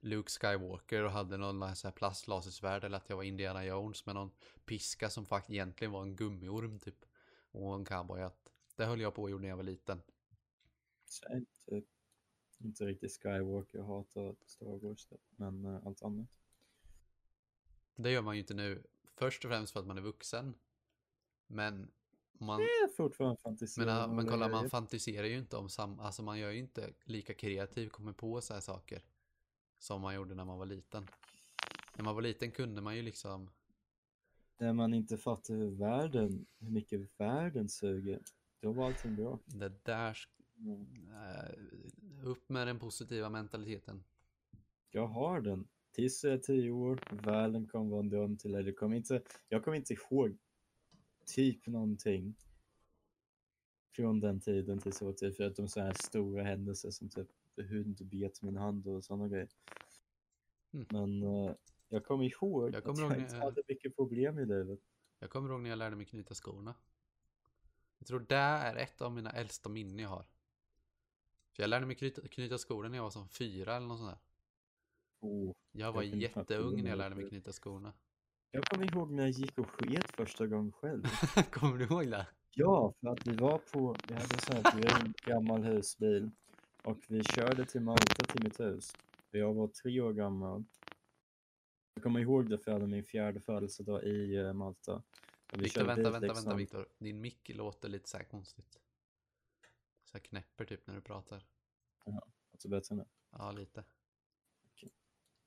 [0.00, 4.14] Luke Skywalker och hade någon så här plastlasersvärd eller att jag var Indiana Jones med
[4.14, 4.30] någon
[4.64, 7.04] piska som faktiskt egentligen var en gummiorm typ.
[7.50, 8.52] Och en cowboyhatt.
[8.76, 10.02] Det höll jag på och gjorde när jag var liten.
[11.22, 11.86] Jag inte,
[12.58, 16.28] inte riktigt Skywalker, jag hatar Star Wars, men uh, allt annat.
[17.96, 18.82] Det gör man ju inte nu.
[19.16, 20.54] Först och främst för att man är vuxen.
[21.46, 21.90] Men
[22.32, 22.60] man...
[22.60, 23.86] Det är fortfarande fantisera.
[23.86, 26.02] Men, äh, men kolla, man fantiserar ju inte om samma...
[26.02, 29.02] Alltså man gör ju inte lika kreativ, kommer på så här saker.
[29.78, 31.08] Som man gjorde när man var liten.
[31.96, 33.50] När man var liten kunde man ju liksom...
[34.58, 38.22] När man inte fattar hur världen, hur mycket världen suger,
[38.60, 39.38] då var allting bra.
[39.44, 40.18] Det där...
[40.58, 41.10] Mm.
[41.10, 44.04] eh, upp med den positiva mentaliteten.
[44.90, 45.68] Jag har den.
[45.94, 48.62] Tills jag är tio år, världen kommer vara dum till dig.
[48.62, 50.36] Det kommer inte, jag kommer inte ihåg
[51.26, 52.34] typ någonting
[53.92, 58.06] från den tiden tills jag var tio, förutom så här stora händelser som typ hund
[58.06, 59.48] bet min hand och sådana grejer.
[60.72, 60.86] Mm.
[60.90, 61.54] Men eh,
[61.88, 64.80] jag kommer ihåg Jag kommer att jag inte hade mycket problem i livet.
[65.18, 66.74] Jag kommer ihåg när jag lärde mig knyta skorna.
[67.98, 70.26] Jag tror det är ett av mina äldsta minnen jag har.
[71.52, 74.10] För jag lärde mig knyta, knyta skorna när jag var som fyra eller något sånt
[74.10, 74.33] där.
[75.24, 75.52] Oh.
[75.72, 77.92] Jag var Jag jätteung när jag lärde mig knyta skorna.
[78.50, 81.02] Jag kommer ihåg när jag gick och sket första gången själv.
[81.50, 82.26] kommer du ihåg det?
[82.50, 86.30] Ja, för att vi var på, vi hade en sån här grön gammal husbil
[86.82, 88.92] och vi körde till Malta till mitt hus.
[89.30, 90.64] Jag var tre år gammal.
[91.94, 95.02] Jag kommer ihåg det för jag hade min fjärde födelsedag i eh, Malta.
[95.52, 96.88] Och vi körde vänta, dit vänta, vänta liksom- Viktor.
[96.98, 98.78] Din mick låter lite så här konstigt.
[100.04, 101.44] Så här knäpper typ när du pratar.
[102.52, 103.04] Alltså bättre nu.
[103.30, 103.84] Ja, lite.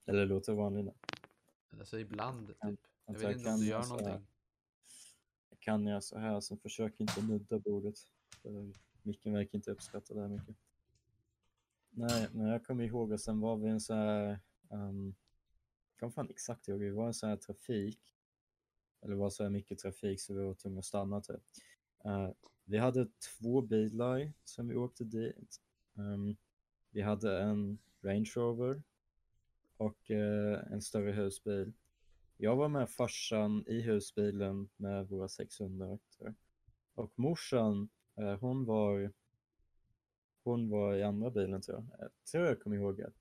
[0.08, 0.92] Eller låter vanligt nu.
[1.78, 2.56] Alltså ibland typ.
[2.60, 4.26] Jag Alltså, vet inte om du gör någonting.
[5.50, 7.94] Jag kan göra så här, så försök inte nudda bordet.
[9.02, 10.56] Micken verkar inte uppskatta det här mycket.
[11.90, 15.14] Nej, men jag kommer ihåg och sen var vi en så här, um,
[15.90, 18.14] jag kommer fan exakt ihåg, vi var en så här trafik.
[19.00, 21.42] Eller var så här mycket trafik så vi var tvungna att stanna typ.
[22.04, 22.30] Eh,
[22.64, 25.60] vi hade två bilar som vi åkte dit.
[25.96, 26.36] Ehm,
[26.90, 28.82] vi hade en Range Rover
[29.78, 31.72] och eh, en större husbil.
[32.36, 36.34] Jag var med farsan i husbilen med våra 600 hundar.
[36.94, 39.12] Och morsan, eh, hon var
[40.44, 41.84] hon var i andra bilen tror jag.
[41.84, 43.12] Eh, jag tror jag kommer ihåg det.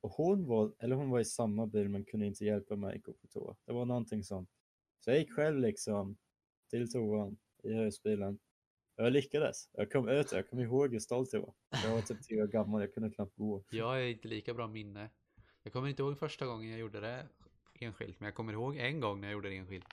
[0.00, 3.02] Och hon var, eller hon var i samma bil men kunde inte hjälpa mig att
[3.02, 3.56] gå på toa.
[3.64, 4.50] Det var någonting sånt.
[5.00, 6.16] Så jag gick själv liksom
[6.70, 8.38] till toan i husbilen.
[8.96, 9.68] Jag lyckades.
[9.72, 11.54] Jag kom ut, jag kommer ihåg hur stolt jag var.
[11.84, 13.64] Jag var typ tre år gammal, jag kunde knappt gå.
[13.70, 15.10] Jag är inte lika bra minne.
[15.62, 17.28] Jag kommer inte ihåg första gången jag gjorde det
[17.74, 18.20] enskilt.
[18.20, 19.86] Men jag kommer ihåg en gång när jag gjorde det enskilt.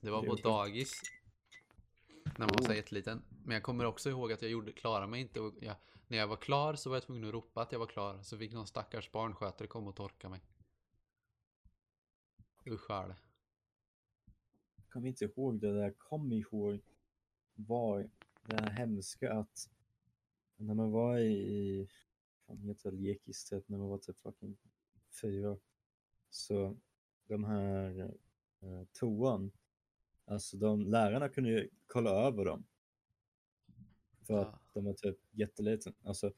[0.00, 1.02] Det var på dagis.
[2.24, 2.76] När man var så Oh.
[2.76, 3.22] jätteliten.
[3.44, 5.40] Men jag kommer också ihåg att jag gjorde, klarade mig inte.
[5.40, 7.86] Och jag, när jag var klar så var jag tvungen att ropa att jag var
[7.86, 8.22] klar.
[8.22, 10.40] Så fick någon stackars barnskötare komma och torka mig.
[12.66, 13.16] Usch det.
[14.76, 15.82] Jag kommer inte ihåg det där.
[15.82, 16.80] Jag kommer ihåg
[17.54, 18.10] var
[18.46, 19.70] det hemska att
[20.56, 21.88] när man var i,
[22.46, 24.56] vad heter lekis när man var typ fucking
[25.22, 25.58] fyra.
[26.30, 26.76] Så
[27.28, 28.00] de här
[28.60, 29.52] eh, toan,
[30.24, 32.64] alltså de lärarna kunde ju kolla över dem.
[34.26, 34.60] För att Ja.
[34.74, 35.94] de var typ jätteliten.
[36.02, 36.32] Alltså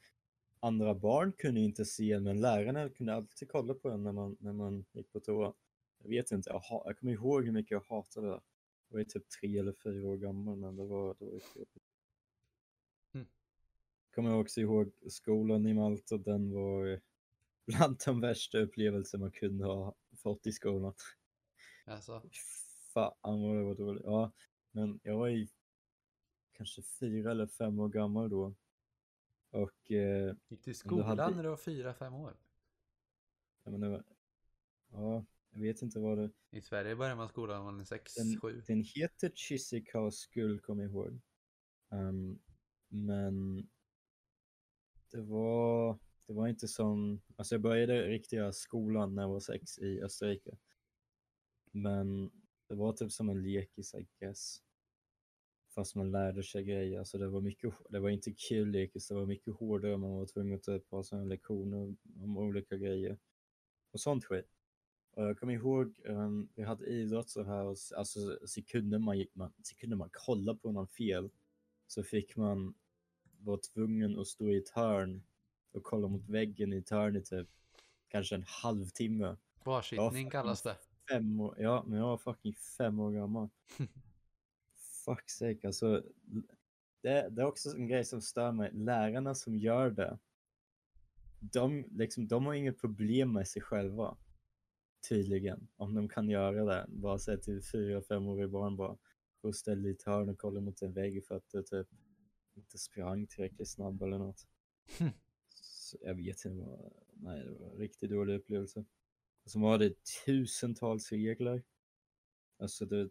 [0.59, 4.11] andra barn kunde ju inte se en, men lärarna kunde alltid kolla på en när
[4.11, 5.53] man, när man gick på toa.
[5.97, 8.41] Jag vet inte, jag, ha, jag kommer ihåg hur mycket jag hatade det.
[8.87, 11.39] Jag var ju typ tre eller fyra år gammal men det var, det var ju.
[14.17, 17.01] Kommer jag också ihåg skolan i Malta, den var
[17.65, 20.93] bland de värsta upplevelser man kunde ha fått i skolan.
[21.85, 22.23] Alltså,
[22.93, 24.03] Fan vad det var dåligt.
[24.05, 24.31] Ja,
[24.71, 25.47] men jag var ju
[26.53, 28.55] kanske fyra eller fem år gammal då.
[29.49, 32.37] Och eh, gick du i Men du hade- skolan när du var fyra, fem år?
[33.63, 34.03] jag menar,
[34.91, 36.31] ja, jag vet inte vad det...
[36.51, 38.61] I Sverige börjar man skolan när man är sex, Den, sju.
[38.67, 41.21] den heter Chisika School, kommer jag ihåg.
[41.91, 42.39] Ehm,
[42.87, 43.67] men
[45.17, 49.79] det var, det var inte som, alltså jag började riktiga skolan när jag var sex
[49.79, 50.57] i Österrike.
[51.71, 52.31] Men
[52.67, 54.63] det var typ som en lekis I guess.
[55.75, 59.15] Fast man lärde sig grejer, alltså det var mycket, det var inte kul lekis, det
[59.15, 63.17] var mycket hårdare, man var tvungen att typ ha sådana lektioner om olika grejer.
[63.91, 64.49] Och sånt skit.
[65.11, 69.35] Och jag kommer ihåg, um, vi hade idrott så här, och, alltså sekunder man, gick-
[69.35, 71.29] man, sekunder man kollade på någon fel
[71.87, 72.73] så fick man
[73.39, 75.23] vara tvungen att stå i ett hörn
[75.71, 77.47] och kolla mot väggen i ett hörn i typ
[78.07, 79.35] kanske en halvtimme.
[79.63, 80.77] Kvarsittning kallas det.
[81.09, 83.49] fem år, ja, men jag var fucking fem år gammal.
[85.05, 86.03] Fuck sake, alltså.
[87.01, 88.71] Det, det är också en grej som stör mig.
[88.73, 90.19] Lärarna som gör det.
[91.39, 94.17] De, liksom, de har inget problem med sig själva.
[95.09, 95.67] Tydligen.
[95.75, 96.85] Om de kan göra det.
[96.87, 98.97] Bara säga till fyra, femåriga barn bara.
[99.41, 101.63] Gå och ställ dig i ett hörn och kolla mot en vägg för att du
[101.63, 101.87] typ
[102.57, 104.47] inte sprang tillräckligt snabb eller något.
[104.97, 105.09] Hm.
[105.53, 108.85] Så jag vet inte vad, nej det var en riktigt dålig upplevelse.
[109.43, 111.63] Och så var det tusentals regler.
[112.59, 113.09] Alltså det,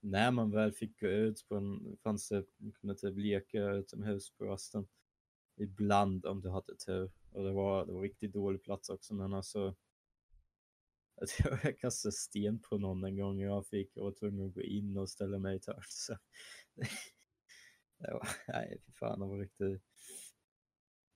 [0.00, 4.30] när man väl fick gå ut på en, fanns det, man kunde typ leka utomhus
[4.30, 4.88] på rasten.
[5.56, 7.10] Ibland om du hade tur.
[7.32, 9.76] Och det var, det var riktigt dålig plats också men alltså.
[11.20, 14.54] Jag tror jag kastade sten på någon en gång jag fick och var tvungen att
[14.54, 15.60] gå in och ställa mig i.
[15.88, 16.16] Så
[17.98, 19.82] det var, nej fy fan det var riktigt.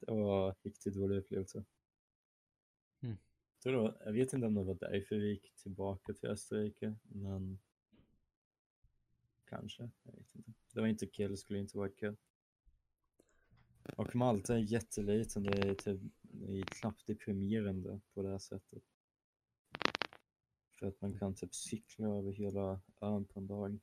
[0.00, 1.64] Det var riktigt dålig upplevelse.
[3.00, 3.16] Mm.
[3.64, 7.58] Jag vet inte om det var därför vi gick tillbaka till Österrike, men
[9.44, 9.90] kanske.
[10.02, 10.52] Jag vet inte.
[10.72, 12.16] Det var inte kul, det skulle inte vara kul.
[13.96, 18.82] Och Malta är jätteliten, det är, typ, det är knappt deprimerande på det här sättet.
[20.78, 23.78] För att man kan typ cykla över hela ön på en dag.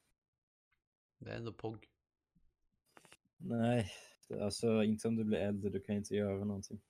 [1.17, 1.87] Det är ändå POG.
[3.41, 3.91] Nej,
[4.41, 6.81] alltså inte om du blir äldre, du kan inte göra någonting.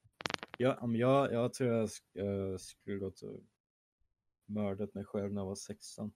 [0.57, 3.39] Jag, om jag, jag tror jag sk- äh, skulle gått och
[4.45, 6.12] mördat mig själv när jag var 16.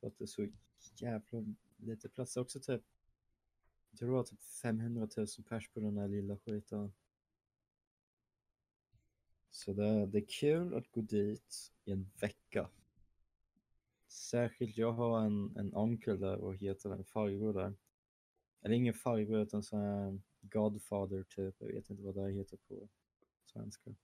[0.00, 0.48] För att det är så
[0.96, 1.44] jävla
[1.76, 2.36] lite plats.
[2.36, 2.82] Också typ,
[3.90, 6.92] jag tror det var typ 500 000 pers på den här lilla skiten.
[9.50, 12.70] Så det, det är kul att gå dit i en vecka.
[14.08, 17.74] Särskilt jag har en, en onkel där och heter en farbror där.
[18.64, 21.54] Eller ingen farbror utan sån här Godfather typ.
[21.58, 22.88] Jag vet inte vad det heter på
[23.44, 23.94] svenska.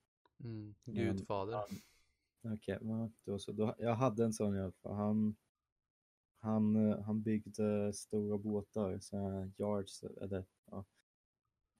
[0.44, 0.74] Mm.
[0.84, 1.64] Gudfader.
[2.42, 3.52] Okej, men då så.
[3.52, 4.94] Då, jag hade en sån i alla fall.
[4.94, 5.36] Han,
[6.38, 10.84] han, eh, han byggde stora båtar, så här yards, eller ja.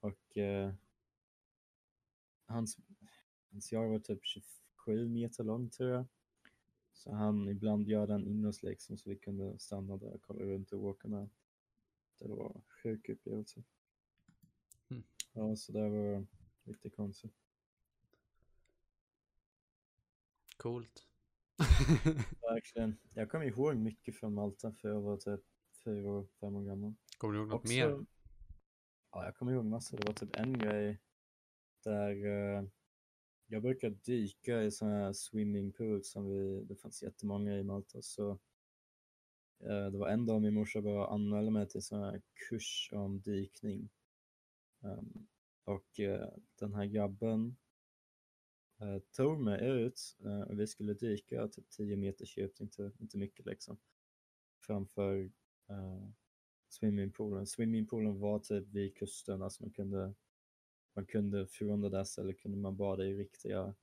[0.00, 0.74] Och eh,
[2.44, 2.78] hans,
[3.50, 6.04] hans yard var typ 27 meter lång tror jag.
[6.92, 10.44] Så han ibland gör den in oss liksom så vi kunde stanna där och kolla
[10.44, 11.28] runt och åka med.
[12.20, 13.62] Det var en sjuk upplevelse.
[14.88, 15.02] Mm.
[15.32, 16.26] Ja, så det var
[16.64, 17.32] lite konstigt.
[20.56, 21.06] Coolt.
[22.42, 22.96] Verkligen.
[23.14, 25.40] Jag kommer ihåg mycket från Malta för jag var typ
[25.84, 26.94] fyra, år, fem år gammal.
[27.18, 28.06] Kommer du ihåg något Också- mer?
[29.12, 29.96] Ja, jag kommer ihåg massor.
[29.98, 30.98] Det var typ en grej
[31.84, 32.64] där eh,
[33.46, 38.02] jag brukar dyka i sådana här swimmingpools som vi, det fanns jättemånga i Malta.
[38.02, 38.38] Så
[39.60, 43.20] Eh, det var en dag min morsa bara anmälde mig till sån här kurs om
[43.20, 43.90] dykning.
[44.82, 45.26] Ehm,
[45.64, 47.56] och eh, den här grabben
[48.80, 53.46] eh, tog mig ut och vi skulle dyka typ 10 meters djupt, inte, inte mycket
[53.46, 53.78] liksom.
[54.66, 55.30] Framför
[56.68, 57.46] swimmingpoolen.
[57.46, 60.14] Swimmingpoolen var typ vid kusten, alltså man kunde,
[60.94, 63.74] man kunde från det där stället kunde man bada i riktiga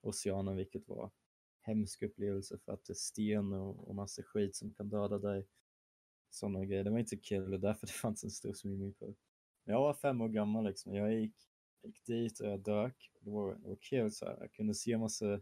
[0.00, 1.10] oceanen, vilket var
[1.62, 5.46] hemsk upplevelse för att det är sten och, och massa skit som kan döda dig.
[6.30, 6.84] Sådana grejer.
[6.84, 9.14] Det var inte kul, och därför det fanns en stor swimmingpool.
[9.64, 10.94] Men jag var fem år gammal liksom.
[10.94, 11.34] Jag gick,
[11.82, 13.10] gick dit och jag dök.
[13.20, 14.36] Det var, det var kul så här.
[14.40, 15.40] Jag kunde se massa,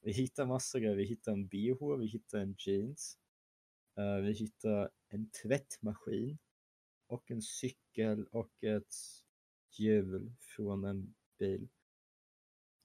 [0.00, 0.96] vi hittade massa grejer.
[0.96, 3.18] Vi hittade en bh, vi hittade en jeans.
[3.98, 6.38] Uh, vi hittade en tvättmaskin
[7.06, 8.94] och en cykel och ett
[9.78, 11.68] hjul från en bil.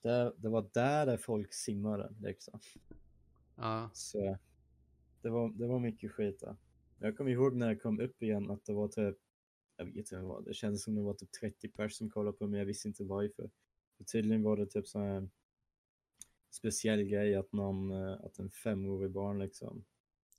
[0.06, 2.60] Det, det var där, folk simmade liksom.
[3.56, 3.90] Ja.
[3.94, 4.38] Så
[5.22, 6.56] det var, det var mycket skit där.
[7.00, 9.18] Jag kommer ihåg när jag kom upp igen att det var typ,
[9.78, 12.48] jag vet inte vad det kändes som det var typ 30 personer som kollade på
[12.48, 13.50] mig, jag visste inte varför.
[13.98, 15.30] För tydligen var det typ sån här
[16.50, 19.86] speciell grej att någon, eh, att en femårig barn liksom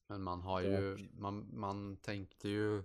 [0.07, 2.83] Men man har ju, man, man tänkte ju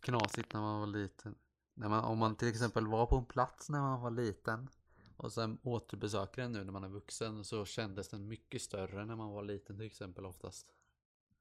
[0.00, 1.34] knasigt när man var liten.
[1.74, 4.68] När man, om man till exempel var på en plats när man var liten
[5.16, 9.16] och sen återbesöker den nu när man är vuxen så kändes den mycket större när
[9.16, 10.74] man var liten till exempel oftast.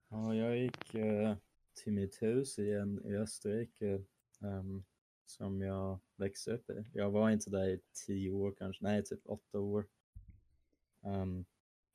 [0.10, 1.36] Ja, jag gick eh,
[1.74, 4.04] till mitt hus igen i Österrike
[4.42, 4.84] ehm,
[5.26, 6.86] som jag växte upp i.
[6.94, 9.88] Jag var inte där i tio år kanske, nej typ åtta år.
[11.02, 11.46] Um,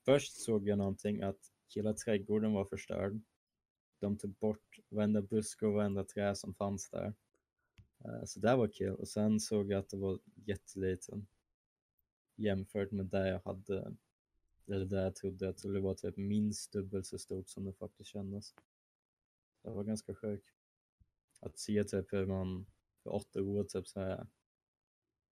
[0.05, 1.39] först såg jag någonting att
[1.75, 3.21] hela trädgården var förstörd.
[3.99, 7.13] De tog bort varenda buske och varenda trä som fanns där.
[8.05, 8.95] Uh, så det var kul.
[8.95, 11.27] Och sen såg jag att det var jätteliten
[12.39, 13.95] jämfört med det jag hade
[14.67, 15.45] eller där jag trodde.
[15.45, 18.55] Jag trodde det var typ minst dubbelt så stort som det faktiskt kändes.
[19.61, 20.55] Det var ganska sjukt.
[21.39, 22.65] Att se typ hur man
[23.03, 24.27] för åtta år typ så här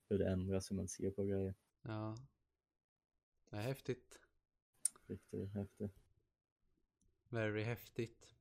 [0.08, 1.54] hur det ändras hur man ser på grejer.
[1.82, 2.16] Ja.
[3.50, 4.20] Det är häftigt.
[5.06, 6.02] Riktigt häftigt.
[7.28, 8.34] Very häftigt.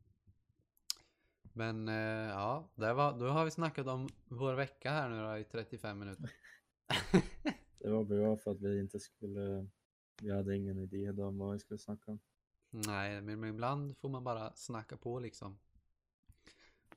[1.53, 5.38] Men eh, ja, det var, då har vi snackat om vår vecka här nu då
[5.38, 6.32] i 35 minuter.
[7.90, 9.68] Det var bra för att vi inte skulle,
[10.22, 12.20] vi hade ingen idé då om vad vi skulle snacka om.
[12.70, 15.60] Nej, men ibland får man bara snacka på liksom.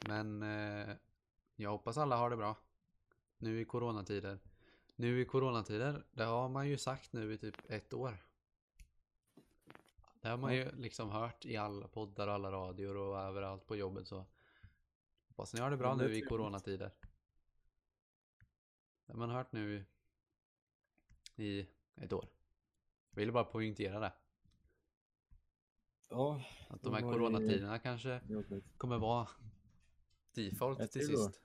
[0.06, 0.96] Men eh,
[1.56, 2.56] jag hoppas alla har det bra.
[3.38, 4.38] Nu i coronatider.
[4.96, 8.16] Nu i coronatider, det har man ju sagt nu i typ ett år.
[10.20, 13.76] Det har man ju liksom hört i alla poddar och alla radior och överallt på
[13.76, 14.26] jobbet så.
[15.28, 16.90] Hoppas ni har det bra det nu i coronatider.
[19.06, 19.84] Det har man hört nu
[21.36, 21.66] i,
[21.96, 22.28] ett år.
[23.10, 24.12] Jag ville bara poängtera det.
[26.10, 28.78] Ja, Att de här coronatiderna kanske jobbigt.
[28.78, 29.28] kommer vara
[30.34, 31.40] default till sist.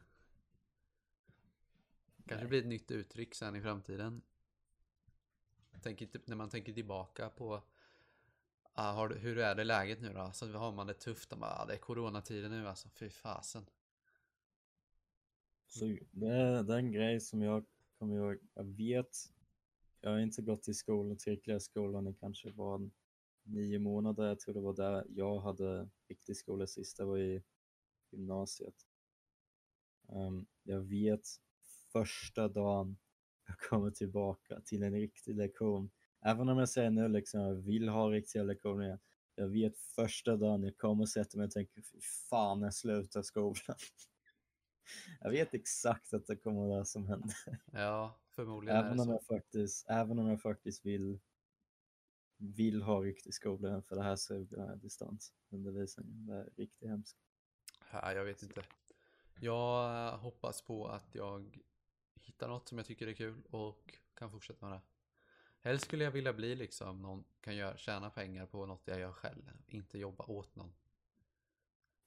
[2.26, 4.22] Kanske blir ett nytt uttryck sen i framtiden.
[5.82, 7.64] Tänker, när man tänker tillbaka på
[8.78, 10.32] ah, har, hur är det läget nu då?
[10.34, 11.30] Så har man det tufft.
[11.30, 12.90] Bara, ah, det är coronatider nu alltså.
[12.90, 13.66] Fy fasen.
[15.68, 17.66] Så det är, det är en grej som jag
[18.00, 18.38] kommer ihåg.
[18.54, 19.34] Jag vet,
[20.02, 22.90] jag har inte gått i skolan, tillräckliga skolan i kanske var
[23.44, 24.28] nio månader.
[24.28, 26.98] Jag tror det var där jag hade riktig skola sist.
[26.98, 27.44] Det var i
[28.12, 28.76] gymnasiet.
[30.08, 31.28] Um, jag vet
[31.92, 32.98] första dagen
[33.48, 35.90] jag kommer tillbaka till en riktig lektion.
[36.22, 38.86] Även om jag säger nu liksom, jag vill ha riktiga lektioner.
[38.86, 39.00] igen.
[39.36, 43.22] Jag vet första dagen jag kommer och sätter mig och tänker, fy fan jag slutar
[43.22, 43.56] skolan.
[45.20, 47.36] Jag vet exakt att det kommer vara det som händer.
[47.72, 51.20] Ja, förmodligen Även om, jag faktiskt, även om jag faktiskt vill,
[52.38, 56.26] vill ha riktig skola för det här suger distansundervisningen.
[56.26, 57.18] Det är riktigt hemskt.
[57.92, 58.64] Ja, jag vet inte.
[59.40, 61.60] Jag eh, hoppas på att jag
[62.16, 64.82] hittar något som jag tycker är kul och kan fortsätta med det.
[65.60, 69.12] Helst skulle jag vilja bli liksom någon kan göra, tjäna pengar på något jag gör
[69.12, 70.74] själv, inte jobba åt någon.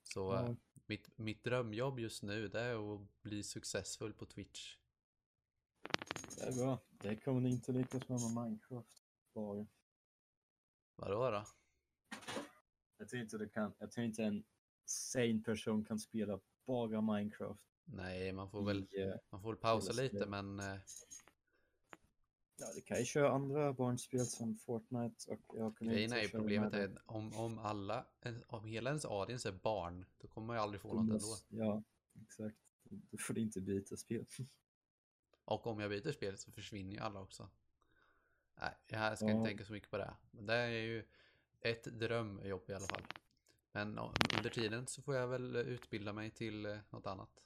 [0.02, 0.56] Så Ja.
[0.86, 4.76] mitt, mitt drömjobb just nu det är att bli successfull på Twitch.
[6.40, 6.78] Det är bra.
[7.02, 9.02] Det kommer ni inte lyckas med med Minecraft.
[9.34, 9.66] Bara.
[10.96, 11.44] Vadå då?
[12.98, 13.72] Jag tror inte det kan.
[13.78, 14.44] Jag tror inte en
[14.84, 17.60] sane person kan spela bara Minecraft.
[17.84, 20.28] Nej, man får väl, i, eh, man får väl pausa lite spelet.
[20.28, 20.80] men eh,
[22.56, 26.22] Ja, det kan ju köra andra barnspel som Fortnite och jag kommer grejen inte är
[26.22, 28.06] ju problemet är om, om alla,
[28.46, 31.02] om hela ens audience är barn, då kommer man ju aldrig få det.
[31.02, 31.64] något Du ändå.
[31.64, 31.82] Ja,
[32.22, 32.56] exakt.
[32.82, 34.26] Du får inte byta spel.
[35.50, 37.50] Och om jag byter spel så försvinner ju alla också.
[38.54, 40.14] Nej, jag ska inte tänka så mycket på det.
[40.30, 41.04] Men det är ju
[41.60, 43.02] ett drömjobb i alla fall.
[43.72, 43.98] Men
[44.36, 47.44] under tiden så får jag väl utbilda mig till eh, något annat.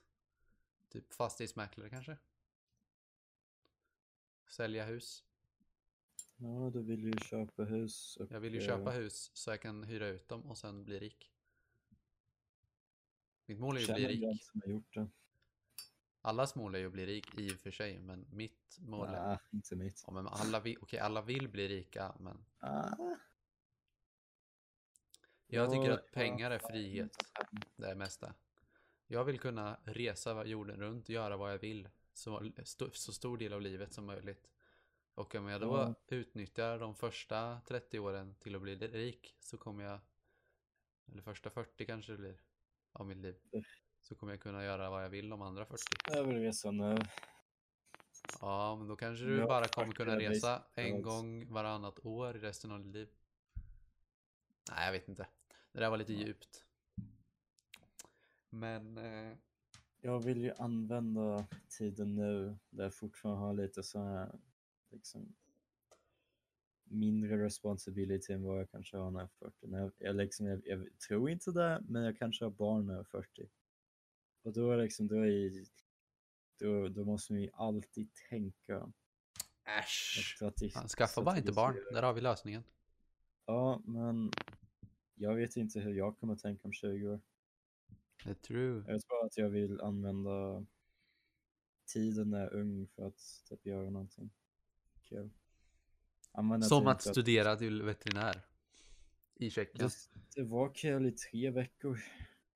[0.89, 2.17] Typ fastighetsmäklare kanske.
[4.51, 5.25] Sälja hus.
[6.37, 8.17] Ja, du vill ju köpa hus.
[8.17, 10.85] Och, Jag vill ju eh, köpa hus så jag kan hyra ut dem och sen
[10.85, 11.33] bli rik.
[13.47, 14.45] Mitt mål är ju att bli rik.
[14.45, 15.09] som har gjort det.
[16.27, 19.29] Allas mål är ju att bli rik i och för sig, men mitt mål är...
[19.29, 20.05] Nej, inte mitt.
[20.07, 22.97] Ja, men alla vill, okej, alla vill bli rika, men Ah,
[25.47, 27.17] jag tycker att pengar är frihet.
[27.77, 28.35] Det är mesta.
[29.07, 31.89] Jag vill kunna resa jorden runt, göra vad jag vill.
[32.13, 32.51] Så,
[32.93, 34.49] så stor del av livet som möjligt.
[35.15, 35.95] Och om jag då Ja.
[36.17, 40.01] utnyttjar de första 30 åren till att bli rik så kommer jag,
[41.13, 42.37] eller första 40 kanske det blir,
[42.93, 43.37] av mitt liv.
[44.05, 45.83] Så kommer jag kunna göra vad jag vill de andra 40.
[46.07, 46.97] Jag vill resa nu.
[48.41, 52.37] Ja, men då kanske du Ja, bara kommer kunna jag resa en gång varannat år
[52.37, 53.09] i resten av ditt liv.
[54.71, 55.27] Nej, jag vet inte.
[55.73, 56.65] Det där var lite djupt.
[58.49, 59.37] Men eh,
[60.01, 64.39] Jag vill ju använda tiden nu där jag fortfarande har lite så här
[64.91, 65.35] liksom
[66.85, 69.67] mindre responsibility än vad jag kanske har när jag är 40.
[69.67, 72.95] När jag, jag, liksom, jag, jag tror inte det, men jag kanske har barn när
[72.95, 73.49] jag är 40.
[74.45, 75.65] Och då är liksom, då, är,
[76.59, 78.93] då, då måste man ju alltid tänka.
[79.65, 80.37] äsch.
[80.97, 81.77] Skaffa bara inte barn.
[81.93, 82.65] Där har vi lösningen.
[83.47, 84.31] Ja, men
[85.15, 87.21] jag vet inte hur jag kommer tänka om 20 år.
[88.25, 88.85] Det är true.
[88.87, 90.67] Jag tror att jag vill använda
[91.93, 94.31] tiden när jag är ung för att typ göra någonting
[95.05, 95.31] kul.
[96.33, 98.41] Använda Som att för studera till veterinär.
[99.35, 99.89] I Tjeckien.
[99.89, 99.95] Det,
[100.41, 102.01] det var kul i tre veckor.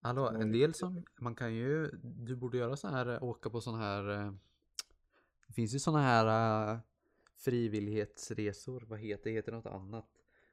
[0.01, 3.61] Hallå, en del som, man kan ju, du borde göra så här, eh, åka på
[3.61, 4.33] sån här, eh,
[5.47, 6.79] det finns ju såna här eh,
[7.37, 10.09] frivillighetsresor, vad heter det, heter något annat.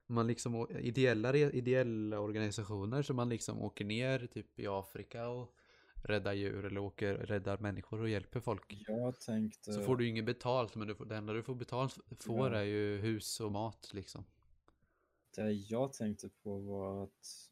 [0.07, 5.55] Man liksom, ideella, ideella organisationer som man liksom åker ner typ i Afrika och
[6.03, 8.83] räddar djur eller åker, räddar människor och hjälper folk.
[8.87, 9.73] Jag tänkte...
[9.73, 12.51] Så får du ju inget betalt, men du får, det enda du får betalt får
[12.51, 12.57] Ja.
[12.59, 14.25] är ju hus och mat liksom.
[15.35, 17.49] Det jag tänkte på var att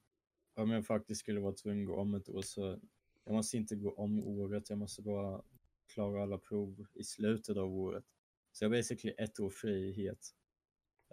[0.56, 2.80] om jag faktiskt skulle vara tvungen att gå om ett år så
[3.24, 5.42] jag måste inte gå om året, jag måste bara
[5.88, 8.06] klara alla prov i slutet av året.
[8.52, 10.36] Så jag har basically ett år frihet.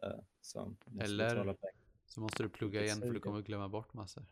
[0.05, 1.57] Uh, så måste Eller-.
[2.07, 4.24] Så måste du plugga igen för du kommer glömma bort massor.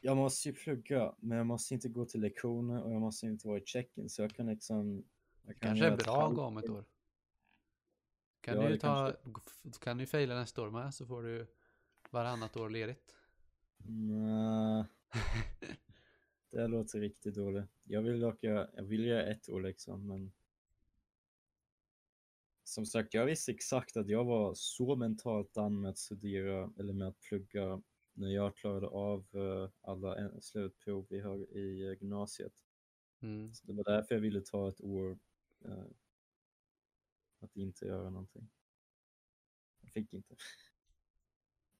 [0.00, 3.48] Jag måste ju plugga, men jag måste inte gå till lektioner och jag måste inte
[3.48, 5.04] vara i check-in så jag kan liksom...
[5.42, 6.84] Jag kan Kanske är bra att gå om ett år.
[8.40, 9.12] Kan Ja, du ta,
[9.80, 11.46] kan du fejla nästa år med så får du
[12.10, 13.16] varannat år ledigt.
[13.86, 14.86] Nja,
[16.50, 17.70] det låter riktigt dåligt.
[17.84, 20.32] Jag vill dock göra, jag vill göra ett år liksom, men
[22.64, 26.92] som sagt, jag visste exakt att jag var så mentalt an med att studera eller
[26.92, 32.64] med att plugga när jag klarade av eh, alla slutprov vi har i eh, gymnasiet.
[33.20, 33.54] Mm.
[33.54, 35.18] Så det var därför jag ville ta ett år
[35.64, 35.84] eh,
[37.40, 38.50] att inte göra någonting.
[39.80, 40.34] Jag fick inte.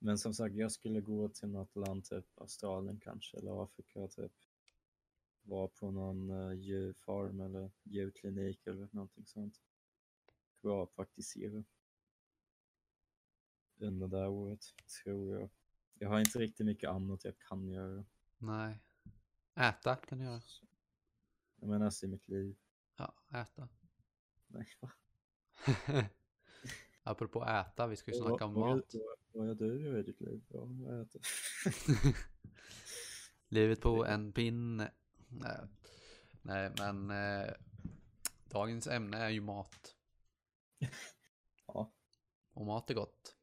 [0.05, 4.33] Men som sagt, jag skulle gå till något land, typ Australien kanske, eller Afrika, typ.
[5.43, 9.61] Vara på någon uh, djurfarm eller djurklinik eller någonting sånt.
[10.63, 11.65] Bra att praktisera.
[13.77, 14.65] Under det här året,
[15.05, 15.51] tror jag.
[15.95, 18.05] Jag har inte riktigt mycket annat jag kan göra.
[18.39, 18.83] Nej.
[19.55, 20.43] Äta kan du göra.
[21.57, 22.57] Jag menar, alltså i mitt liv.
[22.97, 23.69] Ja, äta.
[24.47, 24.91] Nej, va?
[27.03, 28.95] Apropå äta, vi ska ju snacka om mat.
[29.33, 30.43] Vad, gör du i ditt liv?
[30.49, 31.21] Ja, jag äter.
[33.49, 34.93] Livet på en pinne.
[35.29, 35.59] Nej,
[36.43, 37.55] Nej men eh,
[38.45, 39.97] dagens ämne är ju mat.
[41.67, 41.93] Ja.
[42.53, 43.37] Och mat är gott.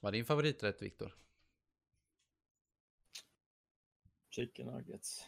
[0.00, 1.16] Vad är din favoriträtt Viktor?
[4.30, 5.26] Chicken nuggets.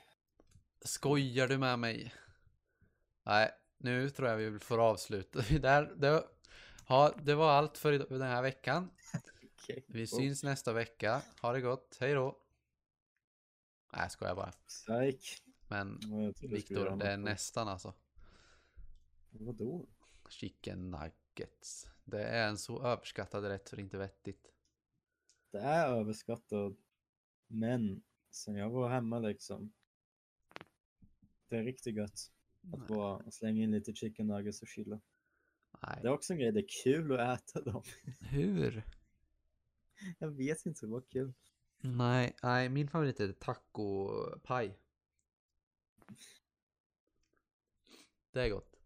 [0.80, 2.14] Skojar du med mig?
[3.22, 5.40] Nej, nu tror jag vi får avsluta.
[5.60, 6.28] Där, det,
[6.90, 8.90] ja, det var allt för den här veckan.
[9.54, 9.84] Okej.
[9.88, 11.22] Vi syns nästa vecka.
[11.42, 11.96] Ha det gott.
[12.00, 12.38] Hej då.
[13.92, 14.52] Nej, skojar bara.
[14.52, 15.42] Psych.
[15.68, 16.00] Men
[16.40, 17.94] Viktor, det är nästan alltså.
[19.30, 19.86] Vadå?
[20.28, 21.86] Chicken nuggets.
[22.04, 24.52] Det är en så överskattad rätt för inte vettigt.
[25.50, 26.72] Det är överskattat.
[27.46, 29.72] Men sen jag var hemma liksom.
[31.48, 32.32] Det är riktigt gött.
[32.72, 35.00] Att bara slänga in lite chicken nuggets och chilla.
[35.82, 35.98] Nej.
[36.02, 37.82] Det är också en grej, det är kul att äta dem.
[38.20, 38.82] Hur?
[40.18, 41.32] Jag vet inte, det var kul.
[41.82, 44.78] Nej, nej, min favorit är tacopaj.
[48.32, 48.76] Det är gott.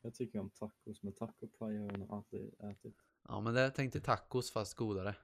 [0.00, 2.96] Jag tycker om tacos, men tacopaj har jag nog aldrig ätit.
[3.22, 5.16] Ja, men det är tänkt tacos fast godare.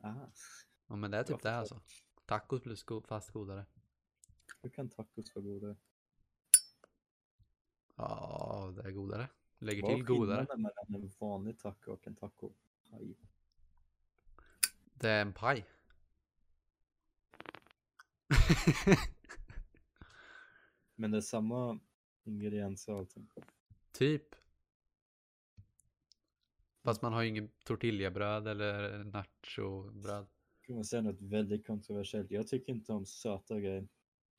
[0.00, 0.26] Ah,
[0.86, 1.74] Ja, men det är typ Varför det så?
[1.74, 1.80] alltså.
[2.26, 3.66] Tacos plus go fast godare.
[4.62, 5.76] hur kan tacos vara godare?
[7.96, 9.28] Ja, det är godare.
[9.58, 10.36] Lägger Vad är till godare.
[10.46, 13.16] skillnaden mellan en vanlig taco och en tacopaj?
[14.94, 15.66] Det är en paj.
[20.94, 21.78] Men det är samma
[22.24, 23.28] ingredienser och allting.
[23.92, 24.34] typ.
[26.82, 30.26] Fast man har ju ingen tortillabröd eller nachobröd.
[30.62, 32.30] Kan man säga något väldigt kontroversiellt?
[32.30, 33.88] Jag tycker inte om söta grejer.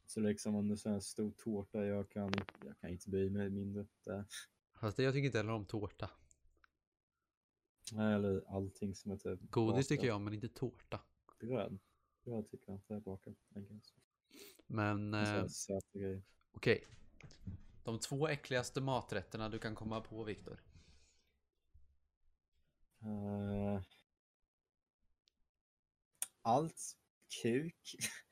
[0.05, 2.31] Så liksom om du säger en stor tårta, jag kan,
[2.65, 3.85] jag kan inte bry mig mindre.
[4.03, 4.25] Det,
[4.79, 6.09] Fast det, jag tycker inte heller om tårta.
[7.91, 11.01] nej, eller allting som är typ Godis tycker jag men inte tårta.
[11.39, 11.79] Bröd.
[12.23, 13.35] Bröd tycker jag inte är bakat.
[14.67, 15.11] Men
[15.49, 16.19] så här eh,
[16.51, 16.85] okej.
[17.83, 20.63] De två äckligaste maträtterna du kan komma på, Viktor.
[23.01, 23.81] Eh,
[26.41, 26.97] allt.
[27.41, 27.95] Kuk.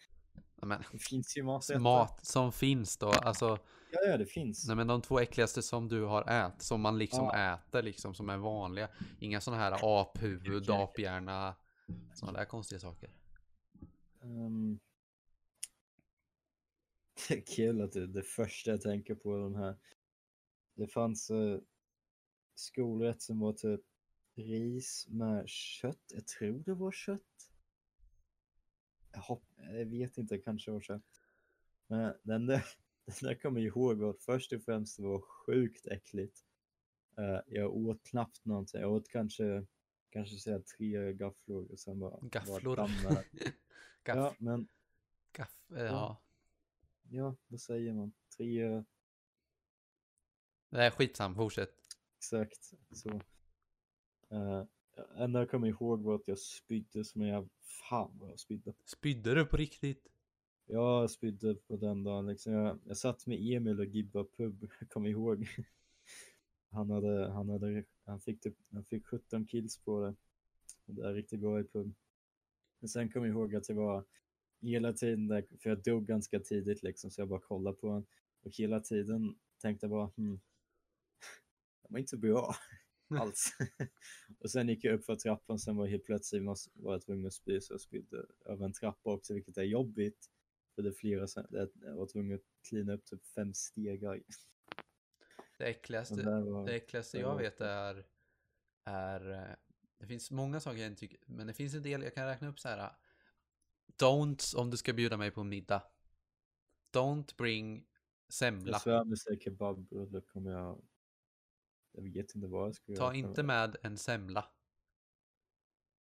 [0.65, 1.79] Men, Det finns ju maträtter.
[1.79, 3.57] mat som finns då, alltså.
[3.91, 4.67] Ja, ja, det finns.
[4.67, 7.53] Nej men de två äckligaste som du har ätit, som man liksom Ja.
[7.53, 8.89] äter liksom, som är vanliga.
[9.19, 11.55] Inga sådana här aphuvud, aphjärna,
[12.13, 13.09] sådana där konstiga saker.
[14.23, 14.79] Ehm,
[17.27, 19.77] det är kul att det, det första jag tänker på är de här.
[20.75, 21.59] Det fanns uh,
[22.55, 23.81] skolrätt som var typ
[24.35, 26.03] ris med kött.
[26.13, 27.21] Jag tror det var kött.
[29.13, 31.21] Jag, hopp, jag vet inte, kanske var kött.
[31.87, 32.65] Men den där,
[33.05, 36.45] den där kommer jag ihåg att först och främst det var sjukt äckligt.
[37.17, 38.81] Eh, jag åt knappt någonting.
[38.81, 39.65] Jag åt kanske,
[40.09, 42.09] kanske säga tre gafflor och sen bara...
[42.11, 42.75] bara Gafflor.
[42.75, 43.23] dammade.
[44.03, 44.67] Gaff, Ja, men
[45.31, 46.21] gaff, eh, ja.
[47.09, 48.13] ja, vad säger man?
[48.37, 48.83] Tre,
[50.69, 51.73] Det är skitsam, fortsätt.
[52.17, 53.09] exakt så.
[54.31, 54.63] Uh,
[55.17, 57.49] enda jag kommer ihåg var att jag spydde som jävla...
[57.89, 58.73] Fan vad jag spydde.
[58.85, 60.07] Spydde du på riktigt?
[60.65, 62.53] Jag spydde på den dagen liksom.
[62.53, 65.47] Jag, jag satt med Emil och Gibba pub, jag kommer ihåg.
[66.71, 70.15] Han hade, han hade, han fick typ, han fick 17 kills på det.
[70.85, 71.93] Det är riktigt bra i pub.
[72.79, 74.03] Men sen kom jag ihåg att det var
[74.61, 78.05] hela tiden, där, för jag dog ganska tidigt liksom, så jag bara kollade på den.
[78.43, 80.35] Och hela tiden tänkte jag bara, hmm,
[81.81, 82.55] det var inte bra
[83.21, 83.53] alls.
[84.39, 86.43] och sen gick jag upp för trappan, sen var jag helt plötsligt
[86.73, 90.29] var jag tvungen att spy, så jag spydde över en trappa också, vilket är jobbigt.
[90.75, 94.21] För det är flera, sen- det- jag var tvungen att klina upp typ fem stegar.
[95.57, 98.05] Det äckligaste, var, det äckligaste jag vet är,
[98.85, 99.31] är...
[99.31, 99.55] eh,
[99.99, 102.47] Det finns många saker jag inte tycker, men det finns en del jag kan räkna
[102.47, 102.91] upp så här.
[104.01, 105.83] Don'ts om du ska bjuda mig på middag.
[106.93, 107.87] Don't bring
[108.29, 108.71] semla.
[108.71, 110.81] jag svär med sig kebabbröd kommer jag,
[111.93, 113.15] jag vet inte vad jag ska Ta göra.
[113.15, 114.45] inte med en semla.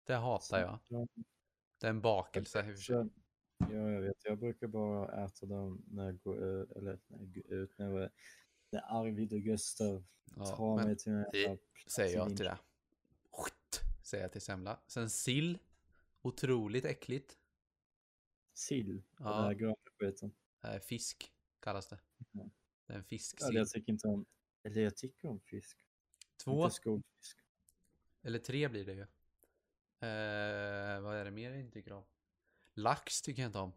[0.03, 0.79] Det hatar jag.
[0.87, 1.07] Ja,
[1.79, 2.59] Det är en bakelse.
[2.59, 2.85] i och för sig.
[2.85, 3.09] Så,
[3.57, 4.17] ja, jag vet.
[4.23, 7.99] Jag brukar bara äta dem när jag går ut, eller när jag går ut, när,
[7.99, 8.09] jag,
[8.71, 10.03] när Arvid och Gustav
[10.35, 12.57] Ja, tar mig till en det jävla plats säger jag till det.
[14.03, 14.79] Säger jag till semla.
[14.87, 15.57] Sen sill.
[16.21, 17.37] Otroligt äckligt.
[18.53, 19.25] Sill, Ja.
[19.25, 19.35] ja.
[19.35, 20.31] den här gröna skiten.
[20.81, 21.99] Fisk kallas det.
[22.31, 22.49] Ja.
[22.87, 23.55] Det är en Ja, fisksill.
[23.55, 24.25] jag tycker inte om,
[24.69, 25.85] eller jag tycker om fisk.
[26.43, 27.37] Två Inte skolfisk.
[28.21, 29.01] eller tre blir det ju.
[30.07, 32.03] Eh, vad är det mer jag inte tycker om?
[32.73, 33.73] Lax tycker jag inte om.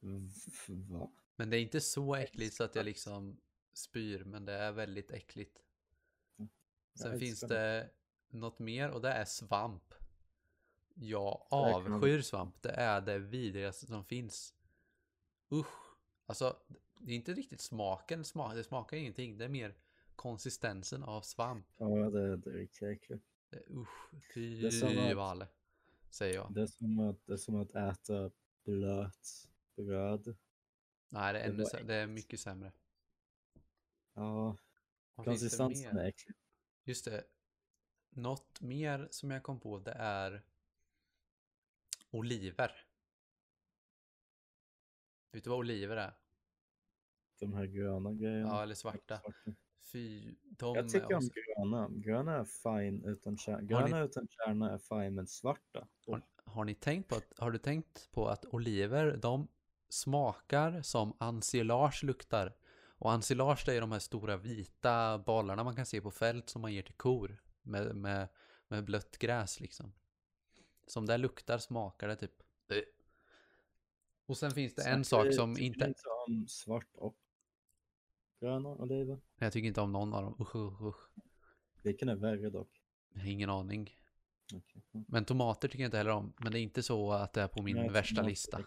[0.68, 1.12] Va?
[1.36, 3.40] Men det är inte så äckligt så att jag liksom
[3.72, 5.62] spyr, men det är väldigt äckligt.
[6.94, 7.90] Sen finns det
[8.28, 9.94] något mer och det är svamp.
[10.94, 12.62] Jag avskyr svamp.
[12.62, 14.54] Det är det vidrigaste som finns.
[15.52, 15.89] Usch.
[16.30, 16.56] Alltså,
[16.98, 18.24] det är inte riktigt smaken.
[18.24, 19.38] Sma det smakar ingenting.
[19.38, 19.74] Det är mer
[20.16, 21.66] konsistensen av svamp.
[21.76, 23.24] Ja, det, det är riktigt äckligt.
[23.70, 24.32] Usch.
[24.34, 25.48] Fy valle.
[26.10, 26.54] Säger jag.
[26.54, 28.30] Det är som att, det är som att äta
[28.64, 30.36] blöt bröd.
[31.08, 32.72] Nej, det är, det ännu, det är mycket sämre.
[34.14, 34.56] Ja,
[35.14, 36.36] Vad konsistensen är äcklig.
[36.84, 37.24] Just det.
[38.10, 40.42] Något mer som jag kom på det är
[42.10, 42.89] oliver.
[45.32, 46.14] Vet du vad oliver är?
[47.40, 48.48] De här gröna grejerna.
[48.48, 49.20] Ja, eller svarta.
[49.92, 51.88] Fy, de Jag tycker om gröna.
[51.90, 53.62] Gröna är fine utan kärna.
[53.62, 55.88] Gröna utan kärna är fine, men svarta.
[56.06, 59.48] har, har ni tänkt på att, har du tänkt på att oliver, de
[59.88, 62.56] smakar som ensilage luktar?
[63.00, 66.62] Och ensilage det är de här stora vita bollarna man kan se på fält som
[66.62, 68.28] man ger till kor med, med,
[68.68, 69.92] med blött gräs liksom.
[70.86, 72.42] Som det luktar smakar det typ.
[74.30, 75.84] Och sen finns det en sak som Tycker inte...
[75.84, 77.16] inte om svart och
[78.40, 79.18] gröna oliver?
[79.38, 80.36] Jag tycker inte om någon av dem.
[80.40, 81.10] Usch, usch, usch.
[81.82, 82.68] Vilken är värre dock?
[83.24, 83.96] Ingen aning.
[84.52, 85.04] Mm.
[85.08, 86.32] Men tomater tycker jag inte heller om.
[86.38, 88.62] Men det är inte så att det är på min Nej, värsta lista.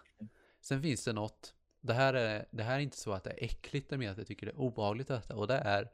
[0.60, 1.54] Sen finns det något.
[1.80, 4.10] Det här är, det här är inte så att det är äckligt, det är mer
[4.10, 5.36] att jag tycker det är obehagligt att äta.
[5.36, 5.90] Och det är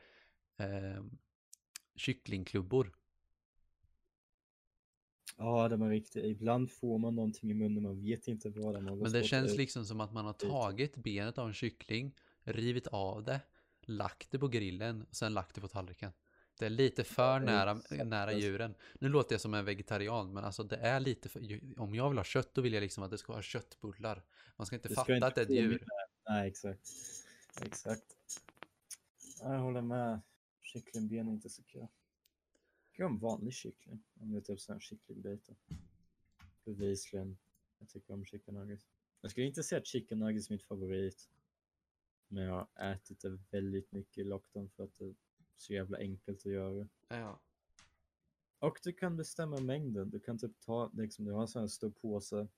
[0.56, 1.04] eh,
[1.94, 2.92] kycklingklubbor.
[5.42, 6.24] Ja, de är riktigt.
[6.24, 8.82] Ibland får man någonting i munnen, man vet inte vad det är.
[8.96, 12.14] Men det känns att- liksom som att man har tagit benet av en kyckling,
[12.44, 13.40] rivit av det,
[13.82, 16.12] lagt det på grillen och sen lagt det på tallriken.
[16.58, 18.38] Det är lite för det är nära, nära det.
[18.38, 18.74] djuren.
[18.98, 21.40] Nu låter jag som en vegetarian, men alltså det är lite för,
[21.80, 24.24] om jag vill ha kött då vill jag liksom att det ska vara köttbullar.
[24.56, 25.84] Man ska inte Det ska fatta inte att det är ett djur.
[26.28, 26.88] Nej, exakt.
[27.62, 28.04] Exakt.
[29.40, 30.20] Jag håller med.
[30.62, 31.86] Kycklingben är inte så kul.
[33.00, 34.02] Tycker om vanlig kyckling.
[34.14, 35.56] Om det är typ sån här kycklingbitar.
[36.64, 37.38] Bevisligen.
[37.78, 38.86] Jag tycker om chicken nuggets.
[39.20, 41.30] Jag skulle inte säga att chicken nuggets är mitt favorit.
[42.28, 45.14] Men jag har ätit det väldigt mycket i lockdown för att det är
[45.56, 46.88] så jävla enkelt att göra.
[47.08, 47.40] Ja.
[48.58, 50.10] Och du kan bestämma mängden.
[50.10, 52.48] Du kan typ ta, liksom, du har en sån här stor påse.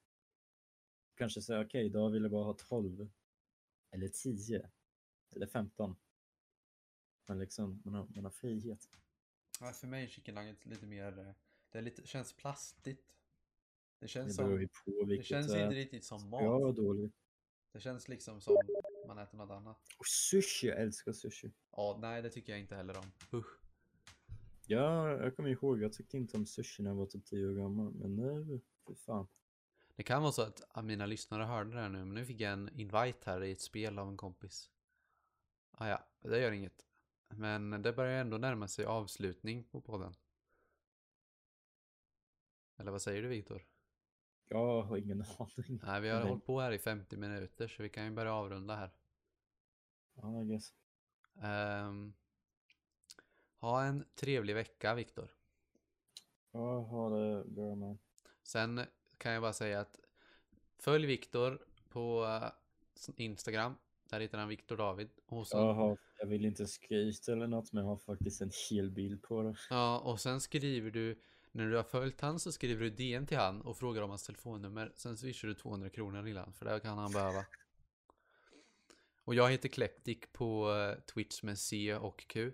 [1.15, 3.11] Kanske säga okej, idag vill jag bara ha 12.
[3.91, 4.71] Eller 10.
[5.35, 5.97] Eller 15.
[7.27, 8.89] Men liksom, man har, man har frihet.
[9.63, 11.33] Ja, för mig är chicken nuggets lite mer, eh,
[11.71, 13.15] det är lite, känns plastigt.
[13.99, 14.69] Det känns Det som,
[15.09, 16.77] det känns inte riktigt som mat.
[16.77, 17.15] dåligt.
[17.73, 18.57] Det känns liksom som
[19.07, 19.79] man äter något annat.
[19.99, 21.53] Och sushi, jag älskar sushi.
[21.71, 23.13] Ja, nej det tycker jag inte heller om.
[23.39, 23.61] Usch.
[24.67, 27.55] Ja, jag kommer ihåg, jag tyckte inte om sushi när jag var typ 10 år
[27.55, 27.93] gammal.
[27.95, 29.27] Men nu, för fan.
[29.97, 32.53] Det kan vara så att mina lyssnare hörde det här nu, men nu fick jag
[32.53, 34.71] en invite här i ett spel av en kompis.
[35.71, 36.87] Ah, ja, det gör inget.
[37.37, 40.15] Men det börjar ändå närma sig avslutning på podden.
[42.77, 43.67] Eller vad säger du Viktor?
[44.49, 45.81] Jag har ingen aning.
[45.83, 46.29] Nej, vi har Nej.
[46.29, 48.91] hållit på här i 50 minuter så vi kan ju börja avrunda här.
[50.15, 50.73] Ja, I guess.
[51.43, 52.15] Ehm,
[53.59, 55.29] ha en trevlig vecka Viktor.
[56.51, 57.99] Jag har det bra med.
[58.43, 58.81] Sen
[59.19, 60.01] kan jag bara säga att
[60.79, 62.51] följ Viktor på eh,
[63.17, 63.75] Instagram.
[64.13, 65.11] Där hittar han Viktor David.
[65.27, 68.51] Och sen, Jag, har, jag vill inte skryta eller något, men jag har faktiskt en
[68.71, 69.57] hel bild på det.
[69.71, 71.21] ja, och sen skriver du
[71.53, 74.27] När du har följt han så skriver du DM till han och frågar om hans
[74.27, 74.93] telefonnummer.
[74.97, 77.45] Sen swishar du 200 kronor till han, för det kan han behöva.
[79.25, 82.53] Och jag heter Kleptik på eh, Twitch med C och Q.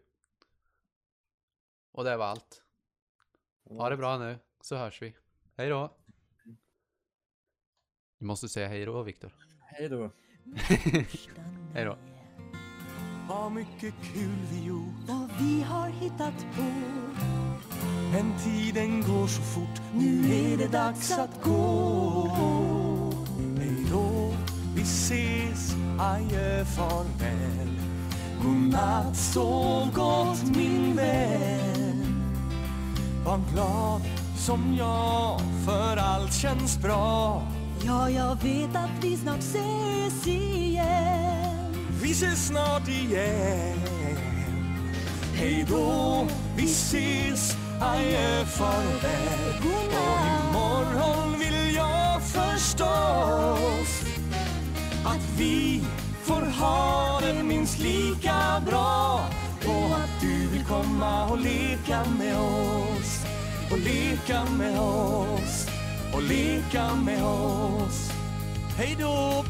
[1.92, 2.62] Och det var allt.
[3.64, 5.16] Ha det bra nu, så hörs vi.
[5.56, 5.96] Hej då!
[8.18, 9.32] Du måste säga hej då, Viktor.
[9.60, 10.10] Hej då.
[11.74, 11.96] hej då.
[13.28, 15.08] Vad mycket kul vi gjort.
[15.08, 16.62] Vad vi har hittat på.
[18.12, 19.80] Men tiden går så fort.
[19.94, 22.28] Nu är det dags att gå.
[23.58, 24.32] Hej då,
[24.74, 27.80] vi ses Adjö, farväl
[28.42, 32.22] Godnatt, sov gott min vän.
[33.24, 34.02] Var glad
[34.36, 37.42] som jag För allt känns bra
[37.86, 41.74] Ja, jag vet att vi snart ses igen.
[42.02, 43.78] Vi ses snart igen.
[45.34, 46.26] Hej då,
[46.56, 49.54] vi ses Adjö, farväl.
[49.62, 54.02] Och imorgon vill jag förstås
[55.04, 55.80] Att vi
[56.22, 59.20] får ha det minst lika bra.
[59.66, 63.24] Och att du vill komma och leka med oss
[63.70, 65.77] Och leka med oss
[66.14, 68.10] och leka med oss.
[68.76, 69.44] Hej då!